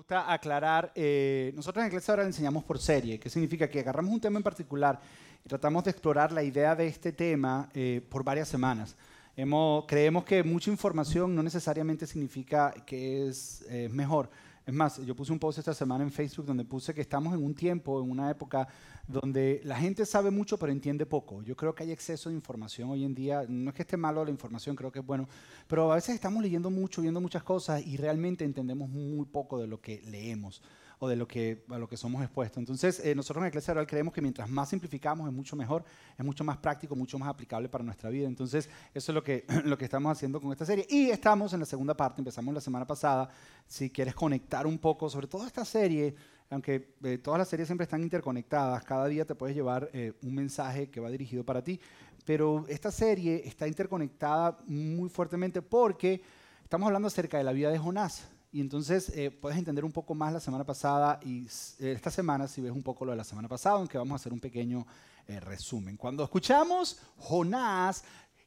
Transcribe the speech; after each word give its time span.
gusta 0.00 0.32
aclarar, 0.32 0.90
eh, 0.94 1.52
nosotros 1.54 1.82
en 1.82 1.88
Iglesia 1.88 2.12
ahora 2.12 2.24
enseñamos 2.24 2.64
por 2.64 2.78
serie, 2.78 3.20
que 3.20 3.28
significa 3.28 3.68
que 3.68 3.80
agarramos 3.80 4.14
un 4.14 4.18
tema 4.18 4.38
en 4.38 4.42
particular 4.42 4.98
y 5.44 5.46
tratamos 5.46 5.84
de 5.84 5.90
explorar 5.90 6.32
la 6.32 6.42
idea 6.42 6.74
de 6.74 6.86
este 6.86 7.12
tema 7.12 7.68
eh, 7.74 8.00
por 8.08 8.24
varias 8.24 8.48
semanas. 8.48 8.96
Hemos, 9.36 9.84
creemos 9.86 10.24
que 10.24 10.42
mucha 10.42 10.70
información 10.70 11.34
no 11.34 11.42
necesariamente 11.42 12.06
significa 12.06 12.72
que 12.86 13.28
es 13.28 13.62
eh, 13.68 13.90
mejor. 13.92 14.30
Es 14.70 14.76
más, 14.76 15.04
yo 15.04 15.16
puse 15.16 15.32
un 15.32 15.40
post 15.40 15.58
esta 15.58 15.74
semana 15.74 16.04
en 16.04 16.12
Facebook 16.12 16.46
donde 16.46 16.64
puse 16.64 16.94
que 16.94 17.00
estamos 17.00 17.34
en 17.34 17.42
un 17.42 17.56
tiempo, 17.56 18.00
en 18.00 18.08
una 18.08 18.30
época 18.30 18.68
donde 19.08 19.60
la 19.64 19.74
gente 19.74 20.06
sabe 20.06 20.30
mucho 20.30 20.56
pero 20.58 20.70
entiende 20.70 21.06
poco. 21.06 21.42
Yo 21.42 21.56
creo 21.56 21.74
que 21.74 21.82
hay 21.82 21.90
exceso 21.90 22.28
de 22.28 22.36
información 22.36 22.88
hoy 22.88 23.02
en 23.02 23.12
día. 23.12 23.44
No 23.48 23.70
es 23.70 23.74
que 23.74 23.82
esté 23.82 23.96
malo 23.96 24.24
la 24.24 24.30
información, 24.30 24.76
creo 24.76 24.92
que 24.92 25.00
es 25.00 25.04
bueno, 25.04 25.28
pero 25.66 25.90
a 25.90 25.96
veces 25.96 26.14
estamos 26.14 26.40
leyendo 26.40 26.70
mucho, 26.70 27.02
viendo 27.02 27.20
muchas 27.20 27.42
cosas 27.42 27.84
y 27.84 27.96
realmente 27.96 28.44
entendemos 28.44 28.88
muy 28.88 29.26
poco 29.26 29.58
de 29.58 29.66
lo 29.66 29.80
que 29.80 30.02
leemos 30.02 30.62
o 31.02 31.08
de 31.08 31.16
lo 31.16 31.26
que, 31.26 31.64
a 31.70 31.78
lo 31.78 31.88
que 31.88 31.96
somos 31.96 32.22
expuestos. 32.22 32.58
Entonces, 32.58 33.00
eh, 33.00 33.14
nosotros 33.14 33.42
en 33.42 33.48
Iglesia 33.48 33.72
Oral 33.72 33.86
creemos 33.86 34.12
que 34.12 34.20
mientras 34.20 34.48
más 34.50 34.68
simplificamos 34.68 35.26
es 35.26 35.34
mucho 35.34 35.56
mejor, 35.56 35.82
es 36.16 36.24
mucho 36.24 36.44
más 36.44 36.58
práctico, 36.58 36.94
mucho 36.94 37.18
más 37.18 37.30
aplicable 37.30 37.70
para 37.70 37.82
nuestra 37.82 38.10
vida. 38.10 38.28
Entonces, 38.28 38.68
eso 38.92 39.10
es 39.10 39.14
lo 39.14 39.24
que, 39.24 39.46
lo 39.64 39.78
que 39.78 39.86
estamos 39.86 40.12
haciendo 40.12 40.40
con 40.42 40.52
esta 40.52 40.66
serie. 40.66 40.86
Y 40.90 41.08
estamos 41.08 41.54
en 41.54 41.60
la 41.60 41.66
segunda 41.66 41.96
parte, 41.96 42.20
empezamos 42.20 42.52
la 42.52 42.60
semana 42.60 42.86
pasada. 42.86 43.30
Si 43.66 43.88
quieres 43.88 44.14
conectar 44.14 44.66
un 44.66 44.78
poco 44.78 45.08
sobre 45.08 45.26
toda 45.26 45.46
esta 45.46 45.64
serie, 45.64 46.14
aunque 46.50 46.94
eh, 47.02 47.16
todas 47.16 47.38
las 47.38 47.48
series 47.48 47.66
siempre 47.66 47.84
están 47.84 48.02
interconectadas, 48.02 48.84
cada 48.84 49.06
día 49.06 49.24
te 49.24 49.34
puedes 49.34 49.56
llevar 49.56 49.88
eh, 49.94 50.12
un 50.22 50.34
mensaje 50.34 50.90
que 50.90 51.00
va 51.00 51.08
dirigido 51.08 51.44
para 51.44 51.64
ti, 51.64 51.80
pero 52.26 52.66
esta 52.68 52.90
serie 52.90 53.40
está 53.46 53.66
interconectada 53.66 54.58
muy 54.66 55.08
fuertemente 55.08 55.62
porque 55.62 56.20
estamos 56.62 56.86
hablando 56.86 57.08
acerca 57.08 57.38
de 57.38 57.44
la 57.44 57.52
vida 57.52 57.70
de 57.70 57.78
Jonás. 57.78 58.28
Y 58.52 58.60
entonces 58.60 59.10
eh, 59.16 59.30
puedes 59.30 59.56
entender 59.56 59.84
un 59.84 59.92
poco 59.92 60.14
más 60.14 60.32
la 60.32 60.40
semana 60.40 60.64
pasada 60.64 61.20
y 61.24 61.46
esta 61.78 62.10
semana 62.10 62.48
si 62.48 62.60
ves 62.60 62.72
un 62.72 62.82
poco 62.82 63.04
lo 63.04 63.12
de 63.12 63.16
la 63.16 63.24
semana 63.24 63.48
pasada, 63.48 63.76
aunque 63.76 63.96
vamos 63.96 64.12
a 64.12 64.16
hacer 64.16 64.32
un 64.32 64.40
pequeño 64.40 64.86
resumen. 65.28 65.96
Cuando 65.96 66.24
escuchamos 66.24 66.98
Jonás, 67.16 68.02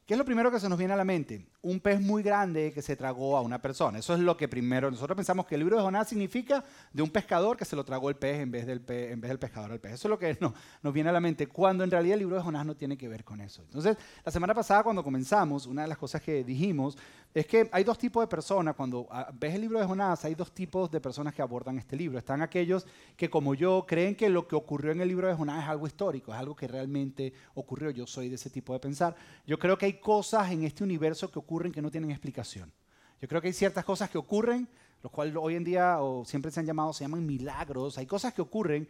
¿Qué 0.06 0.12
es 0.12 0.18
lo 0.18 0.24
primero 0.24 0.50
que 0.50 0.60
se 0.60 0.68
nos 0.68 0.78
viene 0.78 0.92
a 0.92 0.96
la 0.96 1.04
mente? 1.04 1.46
Un 1.64 1.80
pez 1.80 1.98
muy 1.98 2.22
grande 2.22 2.72
que 2.74 2.82
se 2.82 2.94
tragó 2.94 3.38
a 3.38 3.40
una 3.40 3.60
persona. 3.60 3.98
Eso 3.98 4.12
es 4.12 4.20
lo 4.20 4.36
que 4.36 4.48
primero. 4.48 4.90
Nosotros 4.90 5.16
pensamos 5.16 5.46
que 5.46 5.54
el 5.54 5.60
libro 5.60 5.78
de 5.78 5.82
Jonás 5.82 6.10
significa 6.10 6.62
de 6.92 7.02
un 7.02 7.08
pescador 7.08 7.56
que 7.56 7.64
se 7.64 7.74
lo 7.74 7.84
tragó 7.84 8.10
el 8.10 8.16
pez 8.16 8.40
en 8.40 8.50
vez 8.50 8.66
del, 8.66 8.82
en 8.86 9.18
vez 9.18 9.30
del 9.30 9.38
pescador 9.38 9.72
al 9.72 9.80
pez. 9.80 9.94
Eso 9.94 10.08
es 10.08 10.10
lo 10.10 10.18
que 10.18 10.36
nos 10.82 10.92
viene 10.92 11.08
a 11.08 11.12
la 11.14 11.20
mente, 11.20 11.46
cuando 11.46 11.82
en 11.82 11.90
realidad 11.90 12.14
el 12.14 12.20
libro 12.20 12.36
de 12.36 12.42
Jonás 12.42 12.66
no 12.66 12.76
tiene 12.76 12.98
que 12.98 13.08
ver 13.08 13.24
con 13.24 13.40
eso. 13.40 13.62
Entonces, 13.62 13.96
la 14.22 14.30
semana 14.30 14.52
pasada 14.52 14.82
cuando 14.82 15.02
comenzamos, 15.02 15.66
una 15.66 15.82
de 15.82 15.88
las 15.88 15.96
cosas 15.96 16.20
que 16.20 16.44
dijimos 16.44 16.98
es 17.32 17.46
que 17.46 17.68
hay 17.72 17.82
dos 17.82 17.98
tipos 17.98 18.22
de 18.22 18.26
personas. 18.28 18.76
Cuando 18.76 19.08
ah, 19.10 19.30
ves 19.32 19.54
el 19.54 19.62
libro 19.62 19.80
de 19.80 19.86
Jonás, 19.86 20.22
hay 20.24 20.34
dos 20.34 20.52
tipos 20.52 20.90
de 20.90 21.00
personas 21.00 21.34
que 21.34 21.40
abordan 21.40 21.78
este 21.78 21.96
libro. 21.96 22.18
Están 22.18 22.42
aquellos 22.42 22.86
que, 23.16 23.30
como 23.30 23.54
yo, 23.54 23.86
creen 23.88 24.14
que 24.14 24.28
lo 24.28 24.46
que 24.46 24.54
ocurrió 24.54 24.92
en 24.92 25.00
el 25.00 25.08
libro 25.08 25.28
de 25.28 25.34
Jonás 25.34 25.64
es 25.64 25.68
algo 25.70 25.86
histórico, 25.86 26.32
es 26.32 26.38
algo 26.38 26.54
que 26.54 26.68
realmente 26.68 27.32
ocurrió. 27.54 27.90
Yo 27.90 28.06
soy 28.06 28.28
de 28.28 28.34
ese 28.34 28.50
tipo 28.50 28.74
de 28.74 28.80
pensar. 28.80 29.16
Yo 29.46 29.58
creo 29.58 29.78
que 29.78 29.86
hay 29.86 29.94
cosas 29.94 30.52
en 30.52 30.62
este 30.62 30.84
universo 30.84 31.30
que 31.30 31.38
ocurren 31.38 31.53
que 31.72 31.82
no 31.82 31.90
tienen 31.90 32.10
explicación. 32.10 32.72
Yo 33.20 33.28
creo 33.28 33.40
que 33.40 33.48
hay 33.48 33.54
ciertas 33.54 33.84
cosas 33.84 34.10
que 34.10 34.18
ocurren, 34.18 34.68
los 35.02 35.12
cuales 35.12 35.34
hoy 35.36 35.54
en 35.54 35.64
día 35.64 36.00
o 36.00 36.24
siempre 36.24 36.50
se 36.50 36.60
han 36.60 36.66
llamado, 36.66 36.92
se 36.92 37.04
llaman 37.04 37.24
milagros. 37.24 37.98
Hay 37.98 38.06
cosas 38.06 38.34
que 38.34 38.42
ocurren 38.42 38.88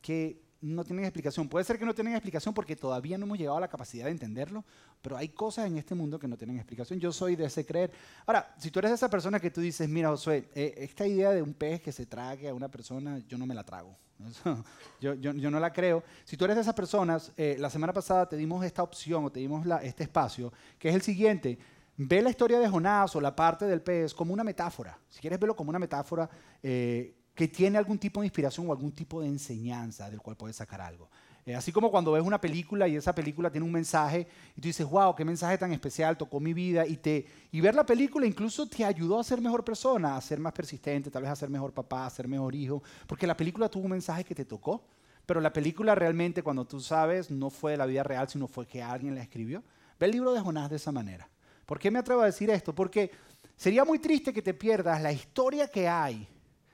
que 0.00 0.46
no 0.60 0.84
tienen 0.84 1.04
explicación. 1.04 1.48
Puede 1.48 1.64
ser 1.64 1.78
que 1.78 1.84
no 1.84 1.94
tienen 1.94 2.14
explicación 2.14 2.54
porque 2.54 2.76
todavía 2.76 3.18
no 3.18 3.26
hemos 3.26 3.38
llegado 3.38 3.56
a 3.58 3.60
la 3.60 3.68
capacidad 3.68 4.06
de 4.06 4.10
entenderlo, 4.10 4.64
pero 5.02 5.16
hay 5.16 5.28
cosas 5.28 5.66
en 5.66 5.76
este 5.78 5.94
mundo 5.94 6.18
que 6.18 6.28
no 6.28 6.36
tienen 6.36 6.56
explicación. 6.56 6.98
Yo 6.98 7.12
soy 7.12 7.36
de 7.36 7.44
ese 7.44 7.64
creer. 7.64 7.90
Ahora, 8.26 8.54
si 8.58 8.70
tú 8.70 8.78
eres 8.78 8.92
esa 8.92 9.10
persona 9.10 9.40
que 9.40 9.50
tú 9.50 9.60
dices, 9.60 9.88
mira, 9.88 10.08
Josué, 10.08 10.48
eh, 10.54 10.74
esta 10.78 11.06
idea 11.06 11.30
de 11.30 11.42
un 11.42 11.54
pez 11.54 11.80
que 11.80 11.92
se 11.92 12.06
trague 12.06 12.48
a 12.48 12.54
una 12.54 12.70
persona, 12.70 13.22
yo 13.28 13.38
no 13.38 13.46
me 13.46 13.54
la 13.54 13.64
trago. 13.64 13.96
yo, 15.00 15.14
yo, 15.14 15.32
yo, 15.32 15.50
no 15.50 15.60
la 15.60 15.72
creo. 15.72 16.02
Si 16.24 16.36
tú 16.36 16.46
eres 16.46 16.56
de 16.56 16.62
esas 16.62 16.74
personas, 16.74 17.32
eh, 17.36 17.56
la 17.58 17.68
semana 17.68 17.92
pasada 17.92 18.28
te 18.28 18.36
dimos 18.36 18.64
esta 18.64 18.82
opción 18.82 19.24
o 19.24 19.30
te 19.30 19.40
dimos 19.40 19.66
la, 19.66 19.82
este 19.82 20.04
espacio, 20.04 20.52
que 20.78 20.88
es 20.88 20.94
el 20.94 21.02
siguiente. 21.02 21.58
Ve 21.98 22.20
la 22.20 22.30
historia 22.30 22.58
de 22.58 22.68
Jonás 22.68 23.16
o 23.16 23.20
la 23.20 23.34
parte 23.34 23.64
del 23.64 23.80
pez 23.80 24.12
como 24.12 24.34
una 24.34 24.44
metáfora. 24.44 24.98
Si 25.08 25.20
quieres 25.20 25.40
verlo 25.40 25.56
como 25.56 25.70
una 25.70 25.78
metáfora, 25.78 26.28
eh, 26.62 27.14
que 27.34 27.48
tiene 27.48 27.78
algún 27.78 27.98
tipo 27.98 28.20
de 28.20 28.26
inspiración 28.26 28.68
o 28.68 28.72
algún 28.72 28.92
tipo 28.92 29.20
de 29.20 29.28
enseñanza 29.28 30.10
del 30.10 30.20
cual 30.20 30.36
puedes 30.36 30.56
sacar 30.56 30.80
algo. 30.80 31.08
Eh, 31.44 31.54
así 31.54 31.70
como 31.70 31.90
cuando 31.90 32.12
ves 32.12 32.22
una 32.22 32.40
película 32.40 32.88
y 32.88 32.96
esa 32.96 33.14
película 33.14 33.50
tiene 33.50 33.64
un 33.64 33.72
mensaje 33.72 34.26
y 34.56 34.60
tú 34.60 34.66
dices, 34.66 34.84
wow, 34.88 35.14
qué 35.14 35.24
mensaje 35.24 35.56
tan 35.56 35.72
especial, 35.72 36.16
tocó 36.16 36.40
mi 36.40 36.52
vida 36.52 36.84
y, 36.86 36.96
te, 36.96 37.24
y 37.52 37.60
ver 37.60 37.74
la 37.74 37.86
película 37.86 38.26
incluso 38.26 38.66
te 38.66 38.84
ayudó 38.84 39.20
a 39.20 39.24
ser 39.24 39.40
mejor 39.40 39.64
persona, 39.64 40.16
a 40.16 40.20
ser 40.20 40.40
más 40.40 40.52
persistente, 40.52 41.08
tal 41.10 41.22
vez 41.22 41.30
a 41.30 41.36
ser 41.36 41.48
mejor 41.48 41.72
papá, 41.72 42.04
a 42.04 42.10
ser 42.10 42.26
mejor 42.26 42.54
hijo, 42.54 42.82
porque 43.06 43.28
la 43.28 43.36
película 43.36 43.68
tuvo 43.68 43.84
un 43.84 43.92
mensaje 43.92 44.24
que 44.24 44.34
te 44.34 44.44
tocó, 44.44 44.82
pero 45.24 45.40
la 45.40 45.52
película 45.52 45.94
realmente 45.94 46.42
cuando 46.42 46.64
tú 46.64 46.80
sabes 46.80 47.30
no 47.30 47.50
fue 47.50 47.72
de 47.72 47.78
la 47.78 47.86
vida 47.86 48.02
real, 48.02 48.28
sino 48.28 48.48
fue 48.48 48.66
que 48.66 48.82
alguien 48.82 49.14
la 49.14 49.22
escribió. 49.22 49.62
Ve 50.00 50.06
el 50.06 50.12
libro 50.12 50.32
de 50.32 50.40
Jonás 50.40 50.68
de 50.68 50.76
esa 50.76 50.90
manera. 50.90 51.28
¿Por 51.66 51.78
qué 51.78 51.90
me 51.90 51.98
atrevo 51.98 52.22
a 52.22 52.26
decir 52.26 52.48
esto? 52.48 52.74
Porque 52.74 53.10
sería 53.56 53.84
muy 53.84 53.98
triste 53.98 54.32
que 54.32 54.40
te 54.40 54.54
pierdas 54.54 55.02
la 55.02 55.12
historia 55.12 55.68
que 55.68 55.88
hay 55.88 56.26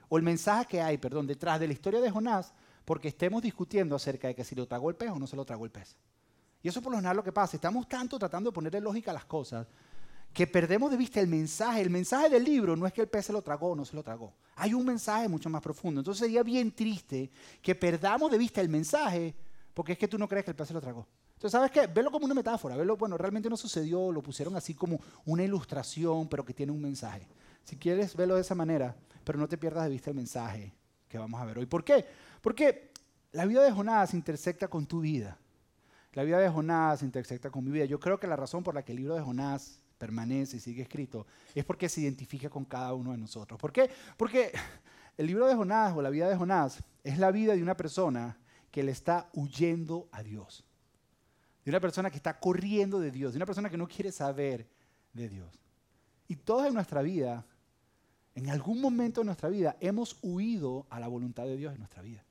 o 0.09 0.19
el 0.19 0.23
mensaje 0.23 0.67
que 0.67 0.81
hay, 0.83 0.99
perdón, 0.99 1.27
detrás 1.27 1.59
de 1.59 1.67
la 1.67 1.73
historia 1.73 2.01
de 2.01 2.11
Jonás, 2.11 2.53
porque 2.85 3.09
estemos 3.09 3.43
discutiendo 3.43 3.97
acerca 3.97 4.29
de 4.29 4.35
que 4.35 4.45
si 4.45 4.55
lo 4.55 4.67
tragó 4.67 4.91
el 4.91 4.97
pez 4.97 5.11
o 5.11 5.19
no 5.19 5.27
se 5.27 5.37
lo 5.37 5.45
tragó 5.45 5.65
el 5.65 5.71
pez. 5.71 5.97
Y 6.63 6.69
eso 6.69 6.83
por 6.83 6.93
lo 6.93 6.99
general 6.99 7.17
lo 7.17 7.25
que 7.25 7.33
pasa, 7.33 7.57
estamos 7.57 7.89
tanto 7.89 8.19
tratando 8.19 8.51
de 8.51 8.55
ponerle 8.55 8.81
lógica 8.81 9.11
a 9.11 9.15
las 9.15 9.25
cosas 9.25 9.67
que 10.33 10.47
perdemos 10.47 10.91
de 10.91 10.97
vista 10.97 11.21
el 11.21 11.27
mensaje. 11.27 11.81
El 11.81 11.91
mensaje 11.91 12.29
del 12.29 12.45
libro 12.45 12.77
no 12.77 12.87
es 12.87 12.93
que 12.93 13.03
el 13.03 13.09
pez 13.09 13.27
se 13.27 13.33
lo 13.33 13.43
tragó 13.43 13.71
o 13.71 13.77
no 13.77 13.85
se 13.85 13.97
lo 13.97 14.03
tragó. 14.03 14.35
Hay 14.57 14.75
un 14.75 14.85
mensaje 14.85 15.29
mucho 15.29 15.51
más 15.51 15.61
profundo. 15.61 16.01
Entonces 16.01 16.21
sería 16.21 16.43
bien 16.43 16.73
triste 16.73 17.31
que 17.61 17.75
perdamos 17.75 18.31
de 18.31 18.39
vista 18.39 18.61
el 18.61 18.69
mensaje 18.69 19.35
porque 19.75 19.93
es 19.93 19.99
que 19.99 20.09
tú 20.09 20.19
no 20.19 20.29
crees 20.29 20.45
que 20.45 20.51
el 20.51 20.57
pez 20.57 20.69
se 20.69 20.75
lo 20.75 20.81
tragó. 20.81 21.07
Entonces, 21.43 21.59
¿sabes 21.59 21.73
qué? 21.73 21.89
Velo 21.89 22.13
como 22.13 22.25
una 22.25 22.35
metáfora. 22.35 22.77
Velo, 22.77 22.97
bueno, 22.97 23.19
realmente 23.19 23.51
no 23.51 23.57
sucedió, 23.57 24.13
lo 24.13 24.23
pusieron 24.23 24.55
así 24.55 24.75
como 24.75 25.01
una 25.25 25.43
ilustración, 25.43 26.29
pero 26.29 26.45
que 26.45 26.55
tiene 26.55 26.71
un 26.71 26.81
mensaje. 26.81 27.27
Si 27.65 27.77
quieres 27.77 28.15
verlo 28.15 28.37
de 28.37 28.43
esa 28.43 28.55
manera, 28.55 28.95
pero 29.25 29.41
no 29.41 29.49
te 29.49 29.59
pierdas 29.59 29.83
de 29.83 29.91
vista 29.91 30.11
el 30.11 30.15
mensaje 30.15 30.73
que 31.09 31.19
vamos 31.19 31.41
a 31.41 31.45
ver 31.45 31.59
hoy. 31.59 31.67
¿Por 31.67 31.83
qué? 31.83 32.07
Porque 32.41 32.93
la 33.33 33.45
vida 33.45 33.61
de 33.65 33.73
Jonás 33.73 34.15
intersecta 34.15 34.69
con 34.69 34.87
tu 34.87 35.01
vida. 35.01 35.37
La 36.13 36.23
vida 36.23 36.39
de 36.39 36.49
Jonás 36.49 37.03
intersecta 37.03 37.51
con 37.51 37.65
mi 37.65 37.73
vida. 37.73 37.87
Yo 37.87 37.99
creo 37.99 38.21
que 38.21 38.29
la 38.29 38.37
razón 38.37 38.63
por 38.63 38.77
la 38.77 38.85
que 38.85 38.93
el 38.93 38.99
libro 38.99 39.17
de 39.17 39.23
Jonás 39.23 39.81
permanece 39.99 40.59
y 40.59 40.61
sigue 40.61 40.83
escrito 40.83 41.27
es 41.57 41.65
porque 41.65 41.89
se 41.89 42.03
identifica 42.03 42.51
con 42.51 42.65
cada 42.65 42.95
uno 42.95 43.11
de 43.11 43.19
nosotros. 43.19 43.59
¿Por 43.59 43.73
qué? 43.73 43.91
Porque 44.17 44.53
el 45.19 45.27
libro 45.27 45.49
de 45.49 45.57
Jonás 45.57 45.93
o 45.97 46.03
la 46.03 46.11
vida 46.11 46.29
de 46.29 46.37
Jonás 46.37 46.85
es 47.03 47.19
la 47.19 47.33
vida 47.33 47.57
de 47.57 47.65
una 47.65 47.77
persona 47.77 48.39
que 48.71 48.85
le 48.85 48.93
está 48.93 49.29
huyendo 49.35 50.09
a 50.13 50.23
Dios. 50.23 50.65
De 51.65 51.71
una 51.71 51.81
persona 51.81 52.11
que 52.11 52.17
está 52.17 52.39
corriendo 52.39 52.99
de 52.99 53.11
Dios, 53.11 53.33
de 53.33 53.39
una 53.39 53.47
persona 53.47 53.71
que 53.71 53.77
no 53.77 53.87
quiere 53.87 54.11
saber 54.13 54.69
de 55.13 55.29
Dios. 55.29 55.59
Y 56.29 56.37
toda 56.37 56.69
en 56.69 56.75
nuestra 56.75 57.03
vida 57.03 57.45
en 58.35 58.49
algún 58.49 58.81
momento 58.81 59.21
de 59.21 59.27
nuestra 59.27 59.49
vida 59.49 59.77
hemos 59.81 60.17
huido 60.23 60.87
a 60.91 60.99
la 60.99 61.09
voluntad 61.09 61.45
de 61.45 61.57
Dios 61.57 61.73
en 61.73 61.79
nuestra 61.79 62.03
vida. 62.03 62.25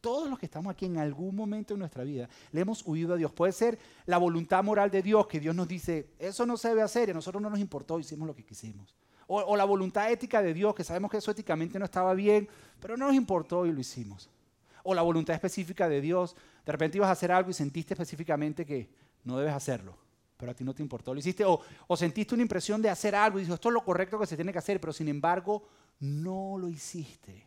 Todos 0.00 0.28
los 0.28 0.38
que 0.38 0.46
estamos 0.46 0.70
aquí 0.70 0.86
en 0.86 0.98
algún 0.98 1.34
momento 1.34 1.74
de 1.74 1.78
nuestra 1.78 2.04
vida 2.04 2.28
le 2.52 2.60
hemos 2.60 2.86
huido 2.86 3.14
a 3.14 3.16
Dios. 3.16 3.32
Puede 3.32 3.52
ser 3.52 3.78
la 4.06 4.18
voluntad 4.18 4.62
moral 4.62 4.90
de 4.90 5.02
Dios, 5.02 5.26
que 5.26 5.40
Dios 5.40 5.54
nos 5.54 5.66
dice, 5.66 6.10
eso 6.18 6.46
no 6.46 6.56
se 6.56 6.68
debe 6.68 6.82
hacer 6.82 7.08
y 7.08 7.12
a 7.12 7.14
nosotros 7.14 7.42
no 7.42 7.50
nos 7.50 7.58
importó, 7.58 7.98
hicimos 7.98 8.26
lo 8.26 8.34
que 8.34 8.44
quisimos. 8.44 8.94
O, 9.26 9.40
o 9.40 9.56
la 9.56 9.64
voluntad 9.64 10.10
ética 10.10 10.40
de 10.40 10.54
Dios, 10.54 10.74
que 10.74 10.84
sabemos 10.84 11.10
que 11.10 11.16
eso 11.16 11.30
éticamente 11.30 11.78
no 11.78 11.84
estaba 11.84 12.14
bien, 12.14 12.48
pero 12.80 12.96
no 12.96 13.06
nos 13.06 13.16
importó 13.16 13.66
y 13.66 13.72
lo 13.72 13.80
hicimos. 13.80 14.30
O 14.88 14.94
la 14.94 15.02
voluntad 15.02 15.34
específica 15.34 15.88
de 15.88 16.00
Dios, 16.00 16.34
de 16.64 16.72
repente 16.72 16.96
ibas 16.96 17.08
a 17.08 17.12
hacer 17.12 17.30
algo 17.30 17.50
y 17.50 17.52
sentiste 17.52 17.92
específicamente 17.92 18.64
que 18.64 18.88
no 19.24 19.36
debes 19.36 19.52
hacerlo 19.52 20.08
pero 20.38 20.52
a 20.52 20.54
ti 20.54 20.64
no 20.64 20.72
te 20.72 20.82
importó. 20.82 21.12
Lo 21.12 21.20
hiciste 21.20 21.44
o, 21.44 21.60
sentiste 21.96 22.32
una 22.32 22.42
impresión 22.42 22.80
de 22.80 22.88
hacer 22.88 23.14
algo 23.14 23.38
y 23.38 23.42
dices, 23.42 23.54
esto 23.54 23.68
es 23.68 23.74
lo 23.74 23.84
correcto 23.84 24.18
que 24.18 24.26
se 24.26 24.36
tiene 24.36 24.52
que 24.52 24.58
hacer, 24.58 24.80
pero 24.80 24.92
sin 24.92 25.08
embargo 25.08 25.68
no 25.98 26.56
lo 26.56 26.68
hiciste. 26.68 27.44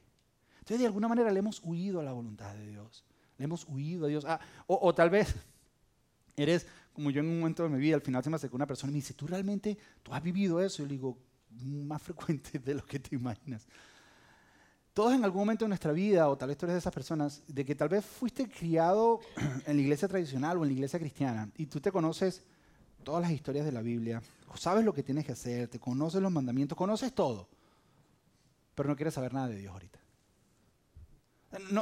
Entonces 0.60 0.80
de 0.80 0.86
alguna 0.88 1.08
manera 1.08 1.32
le 1.32 1.40
hemos 1.40 1.62
huido 1.64 2.02
a 2.02 2.04
la 2.04 2.12
voluntad 2.12 2.54
de 2.54 2.68
Dios. 2.68 3.06
Le 3.38 3.46
hemos 3.46 3.66
huido 3.68 4.06
a 4.06 4.10
Dios. 4.10 4.26
Ah, 4.28 4.42
o, 4.68 4.94
tal 4.94 5.10
vez 5.10 5.34
eres 6.36 6.68
como 6.92 7.10
yo 7.12 7.22
en 7.22 7.30
un 7.30 7.40
momento 7.40 7.64
de 7.64 7.70
mi 7.70 7.80
vida, 7.80 7.96
al 7.96 8.02
final 8.02 8.22
se 8.22 8.30
me 8.30 8.36
acercó 8.36 8.58
una 8.58 8.68
persona 8.68 8.92
y 8.92 8.94
me 8.94 8.98
dice, 8.98 9.14
¿tú 9.14 9.26
realmente, 9.26 9.78
tú 10.04 10.14
has 10.14 10.22
vivido 10.22 10.60
eso? 10.60 10.82
Y 10.82 10.86
yo 10.86 10.90
le 10.90 10.96
digo, 10.96 11.18
más 11.50 12.02
frecuente 12.02 12.60
de 12.60 12.76
lo 12.76 12.86
que 12.86 13.00
te 13.00 13.16
imaginas. 13.16 13.66
Todos 15.02 15.16
en 15.16 15.26
algún 15.26 15.42
momento 15.42 15.66
de 15.66 15.70
nuestra 15.70 15.94
vida, 15.94 16.30
o 16.30 16.38
tal 16.38 16.50
vez 16.50 16.60
tú 16.60 16.68
eres 16.68 16.76
de 16.76 16.78
esas 16.78 16.94
personas, 16.94 17.42
de 17.48 17.66
que 17.66 17.74
tal 17.74 17.90
vez 17.90 18.06
fuiste 18.06 18.48
criado 18.48 19.20
en 19.66 19.76
la 19.76 19.82
iglesia 19.82 20.08
tradicional 20.08 20.60
o 20.60 20.62
en 20.62 20.68
la 20.68 20.74
iglesia 20.74 21.00
cristiana 21.00 21.50
y 21.58 21.66
tú 21.66 21.82
te 21.82 21.92
conoces 21.92 22.44
todas 23.04 23.20
las 23.20 23.32
historias 23.32 23.66
de 23.66 23.72
la 23.72 23.82
Biblia, 23.82 24.22
sabes 24.54 24.86
lo 24.86 24.94
que 24.94 25.02
tienes 25.02 25.26
que 25.26 25.32
hacer, 25.32 25.70
te 25.70 25.80
conoces 25.80 26.22
los 26.22 26.32
mandamientos, 26.32 26.78
conoces 26.78 27.16
todo, 27.16 27.50
pero 28.76 28.90
no 28.90 28.96
quieres 28.96 29.16
saber 29.16 29.34
nada 29.34 29.48
de 29.48 29.56
Dios 29.56 29.74
ahorita. 29.74 30.00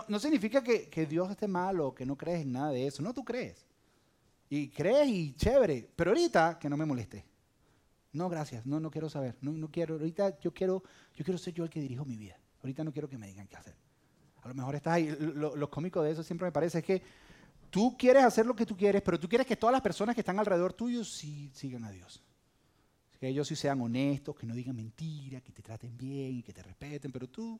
No, 0.08 0.18
significa 0.18 0.64
que, 0.64 1.06
Dios 1.06 1.30
esté 1.30 1.50
mal 1.50 1.82
o 1.82 1.94
que 1.94 2.06
no 2.06 2.16
crees 2.16 2.44
en 2.44 2.54
nada 2.54 2.72
de 2.72 2.88
eso, 2.88 3.04
no, 3.04 3.14
tú 3.14 3.26
crees. 3.26 3.66
Y 4.50 4.70
crees 4.70 5.10
y 5.10 5.34
chévere, 5.34 5.90
pero 5.94 6.12
ahorita 6.12 6.58
que 6.58 6.70
no 6.70 6.78
me 6.78 6.86
moleste. 6.86 7.26
No, 8.14 8.30
gracias, 8.30 8.66
no, 8.66 8.80
no 8.80 8.90
quiero 8.90 9.10
saber, 9.10 9.36
no, 9.42 9.52
no 9.52 9.70
quiero, 9.70 9.96
ahorita 9.96 10.40
yo 10.40 10.54
quiero, 10.54 10.84
yo 11.16 11.26
quiero 11.26 11.38
ser 11.38 11.54
yo 11.54 11.66
el 11.66 11.70
que 11.70 11.82
dirijo 11.82 12.06
mi 12.06 12.16
vida. 12.16 12.38
Ahorita 12.62 12.84
no 12.84 12.92
quiero 12.92 13.10
que 13.10 13.18
me 13.18 13.28
digan 13.28 13.48
qué 13.48 13.56
hacer. 13.56 13.76
A 14.42 14.48
lo 14.48 14.54
mejor 14.54 14.76
estás 14.76 14.94
ahí. 14.94 15.16
Lo, 15.20 15.56
lo 15.56 15.70
cómico 15.70 16.02
de 16.02 16.12
eso 16.12 16.24
siempre 16.24 16.46
me 16.46 16.52
parece 16.52 16.80
es 16.80 16.84
que 16.84 17.02
tú 17.70 17.96
quieres 17.98 18.24
hacer 18.24 18.46
lo 18.46 18.56
que 18.56 18.66
tú 18.66 18.76
quieres, 18.76 19.02
pero 19.02 19.20
tú 19.20 19.28
quieres 19.28 19.46
que 19.46 19.56
todas 19.56 19.74
las 19.74 19.82
personas 19.82 20.16
que 20.16 20.22
están 20.22 20.40
alrededor 20.40 20.74
tuyo 20.74 21.04
sí 21.04 21.52
sigan 21.54 21.84
a 21.84 21.92
Dios. 21.92 22.24
Que 23.20 23.28
ellos 23.28 23.48
sí 23.48 23.56
sean 23.56 23.82
honestos, 23.82 24.36
que 24.36 24.46
no 24.46 24.54
digan 24.54 24.76
mentiras, 24.76 25.42
que 25.42 25.52
te 25.52 25.62
traten 25.62 25.98
bien 25.98 26.42
que 26.42 26.54
te 26.54 26.64
respeten, 26.64 27.12
pero 27.12 27.28
tú 27.28 27.60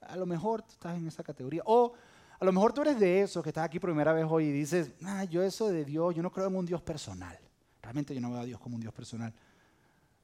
a 0.00 0.16
lo 0.16 0.26
mejor 0.26 0.64
estás 0.68 0.96
en 0.96 1.06
esa 1.06 1.22
categoría. 1.22 1.62
O 1.64 1.94
a 2.38 2.44
lo 2.44 2.52
mejor 2.52 2.72
tú 2.72 2.82
eres 2.82 2.98
de 3.00 3.22
esos 3.22 3.42
que 3.42 3.50
estás 3.50 3.64
aquí 3.64 3.78
primera 3.78 4.12
vez 4.12 4.26
hoy 4.28 4.46
y 4.46 4.52
dices, 4.52 4.92
ah, 5.04 5.24
yo 5.24 5.42
eso 5.42 5.68
de 5.68 5.84
Dios, 5.84 6.14
yo 6.14 6.22
no 6.22 6.30
creo 6.30 6.48
en 6.48 6.56
un 6.56 6.66
Dios 6.66 6.82
personal. 6.82 7.38
Realmente 7.80 8.14
yo 8.14 8.20
no 8.20 8.30
veo 8.30 8.40
a 8.40 8.44
Dios 8.44 8.60
como 8.60 8.76
un 8.76 8.80
Dios 8.80 8.92
personal. 8.92 9.32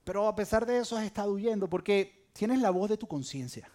Pero 0.05 0.27
a 0.27 0.35
pesar 0.35 0.67
de 0.67 0.79
eso 0.79 0.97
has 0.97 1.05
estado 1.05 1.33
huyendo 1.33 1.69
porque 1.69 2.29
tienes 2.33 2.61
la 2.61 2.71
voz 2.71 2.91
de 2.91 2.97
tu 2.97 3.07
conciencia. 3.07 3.71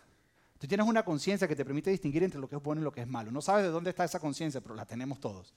Tú 0.65 0.69
tienes 0.69 0.87
una 0.87 1.05
conciencia 1.05 1.47
que 1.47 1.55
te 1.55 1.63
permite 1.63 1.91
distinguir 1.91 2.23
entre 2.23 2.39
lo 2.39 2.49
que 2.49 2.55
es 2.55 2.63
bueno 2.63 2.81
y 2.81 2.83
lo 2.83 2.91
que 2.91 3.01
es 3.01 3.07
malo. 3.07 3.29
No 3.29 3.39
sabes 3.39 3.65
de 3.65 3.69
dónde 3.69 3.91
está 3.91 4.03
esa 4.03 4.19
conciencia, 4.19 4.61
pero 4.61 4.73
la 4.73 4.83
tenemos 4.83 5.19
todos. 5.19 5.53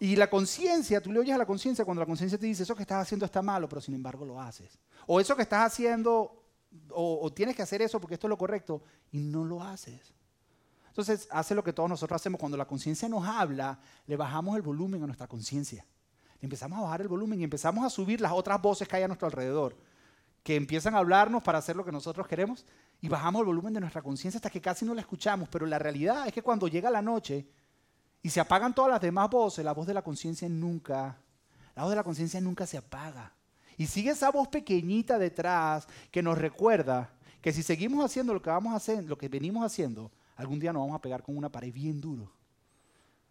Y 0.00 0.16
la 0.16 0.28
conciencia, 0.28 1.00
tú 1.00 1.12
le 1.12 1.20
oyes 1.20 1.36
a 1.36 1.38
la 1.38 1.46
conciencia 1.46 1.84
cuando 1.84 2.00
la 2.00 2.06
conciencia 2.06 2.36
te 2.36 2.44
dice, 2.44 2.64
eso 2.64 2.74
que 2.74 2.82
estás 2.82 3.02
haciendo 3.02 3.24
está 3.24 3.40
malo, 3.40 3.68
pero 3.68 3.80
sin 3.80 3.94
embargo 3.94 4.24
lo 4.24 4.40
haces. 4.40 4.80
O 5.06 5.20
eso 5.20 5.36
que 5.36 5.42
estás 5.42 5.72
haciendo, 5.72 6.42
o, 6.90 7.20
o, 7.22 7.32
tienes 7.32 7.54
que 7.54 7.62
hacer 7.62 7.82
eso 7.82 8.00
porque 8.00 8.14
esto 8.14 8.26
es 8.26 8.30
lo 8.30 8.36
correcto, 8.36 8.82
y 9.12 9.20
no 9.20 9.44
lo 9.44 9.62
haces. 9.62 10.12
Entonces, 10.88 11.28
hace 11.30 11.54
lo 11.54 11.62
que 11.62 11.72
todos 11.72 11.88
nosotros 11.88 12.20
hacemos. 12.20 12.40
Cuando 12.40 12.56
la 12.56 12.66
conciencia 12.66 13.08
nos 13.08 13.24
habla, 13.28 13.78
le 14.08 14.16
bajamos 14.16 14.56
el 14.56 14.62
volumen 14.62 15.04
a 15.04 15.06
nuestra 15.06 15.28
conciencia. 15.28 15.86
Empezamos 16.40 16.80
a 16.80 16.82
bajar 16.82 17.02
el 17.02 17.08
volumen 17.08 17.40
y 17.40 17.44
empezamos 17.44 17.84
a 17.84 17.90
subir 17.90 18.20
las 18.20 18.32
otras 18.32 18.60
voces 18.60 18.88
que 18.88 18.96
hay 18.96 19.04
a 19.04 19.06
nuestro 19.06 19.28
alrededor, 19.28 19.76
que 20.46 20.54
empiezan 20.54 20.94
a 20.94 20.98
hablarnos 20.98 21.42
para 21.42 21.58
hacer 21.58 21.74
lo 21.74 21.84
que 21.84 21.90
nosotros 21.90 22.28
queremos, 22.28 22.64
y 23.00 23.08
bajamos 23.08 23.40
el 23.40 23.46
volumen 23.46 23.74
de 23.74 23.80
nuestra 23.80 24.00
conciencia 24.00 24.38
hasta 24.38 24.48
que 24.48 24.60
casi 24.60 24.84
no 24.84 24.94
la 24.94 25.00
escuchamos. 25.00 25.48
Pero 25.48 25.66
la 25.66 25.76
realidad 25.76 26.24
es 26.28 26.32
que 26.32 26.40
cuando 26.40 26.68
llega 26.68 26.88
la 26.88 27.02
noche, 27.02 27.48
y 28.22 28.30
se 28.30 28.38
apagan 28.38 28.72
todas 28.72 28.92
las 28.92 29.00
demás 29.00 29.28
voces, 29.28 29.64
la 29.64 29.72
voz 29.74 29.88
de 29.88 29.94
la 29.94 30.02
conciencia 30.02 30.48
nunca, 30.48 31.18
la 31.74 31.82
voz 31.82 31.90
de 31.90 31.96
la 31.96 32.04
conciencia 32.04 32.40
nunca 32.40 32.64
se 32.64 32.78
apaga. 32.78 33.34
Y 33.76 33.88
sigue 33.88 34.10
esa 34.10 34.30
voz 34.30 34.46
pequeñita 34.46 35.18
detrás 35.18 35.88
que 36.12 36.22
nos 36.22 36.38
recuerda 36.38 37.10
que 37.40 37.52
si 37.52 37.64
seguimos 37.64 38.04
haciendo 38.04 38.32
lo 38.32 38.40
que 38.40 38.50
vamos 38.50 38.72
a 38.72 38.76
hacer, 38.76 39.02
lo 39.02 39.18
que 39.18 39.28
venimos 39.28 39.66
haciendo, 39.66 40.12
algún 40.36 40.60
día 40.60 40.72
nos 40.72 40.82
vamos 40.82 40.94
a 40.94 41.02
pegar 41.02 41.24
con 41.24 41.36
una 41.36 41.50
pared 41.50 41.72
bien 41.72 42.00
duro. 42.00 42.30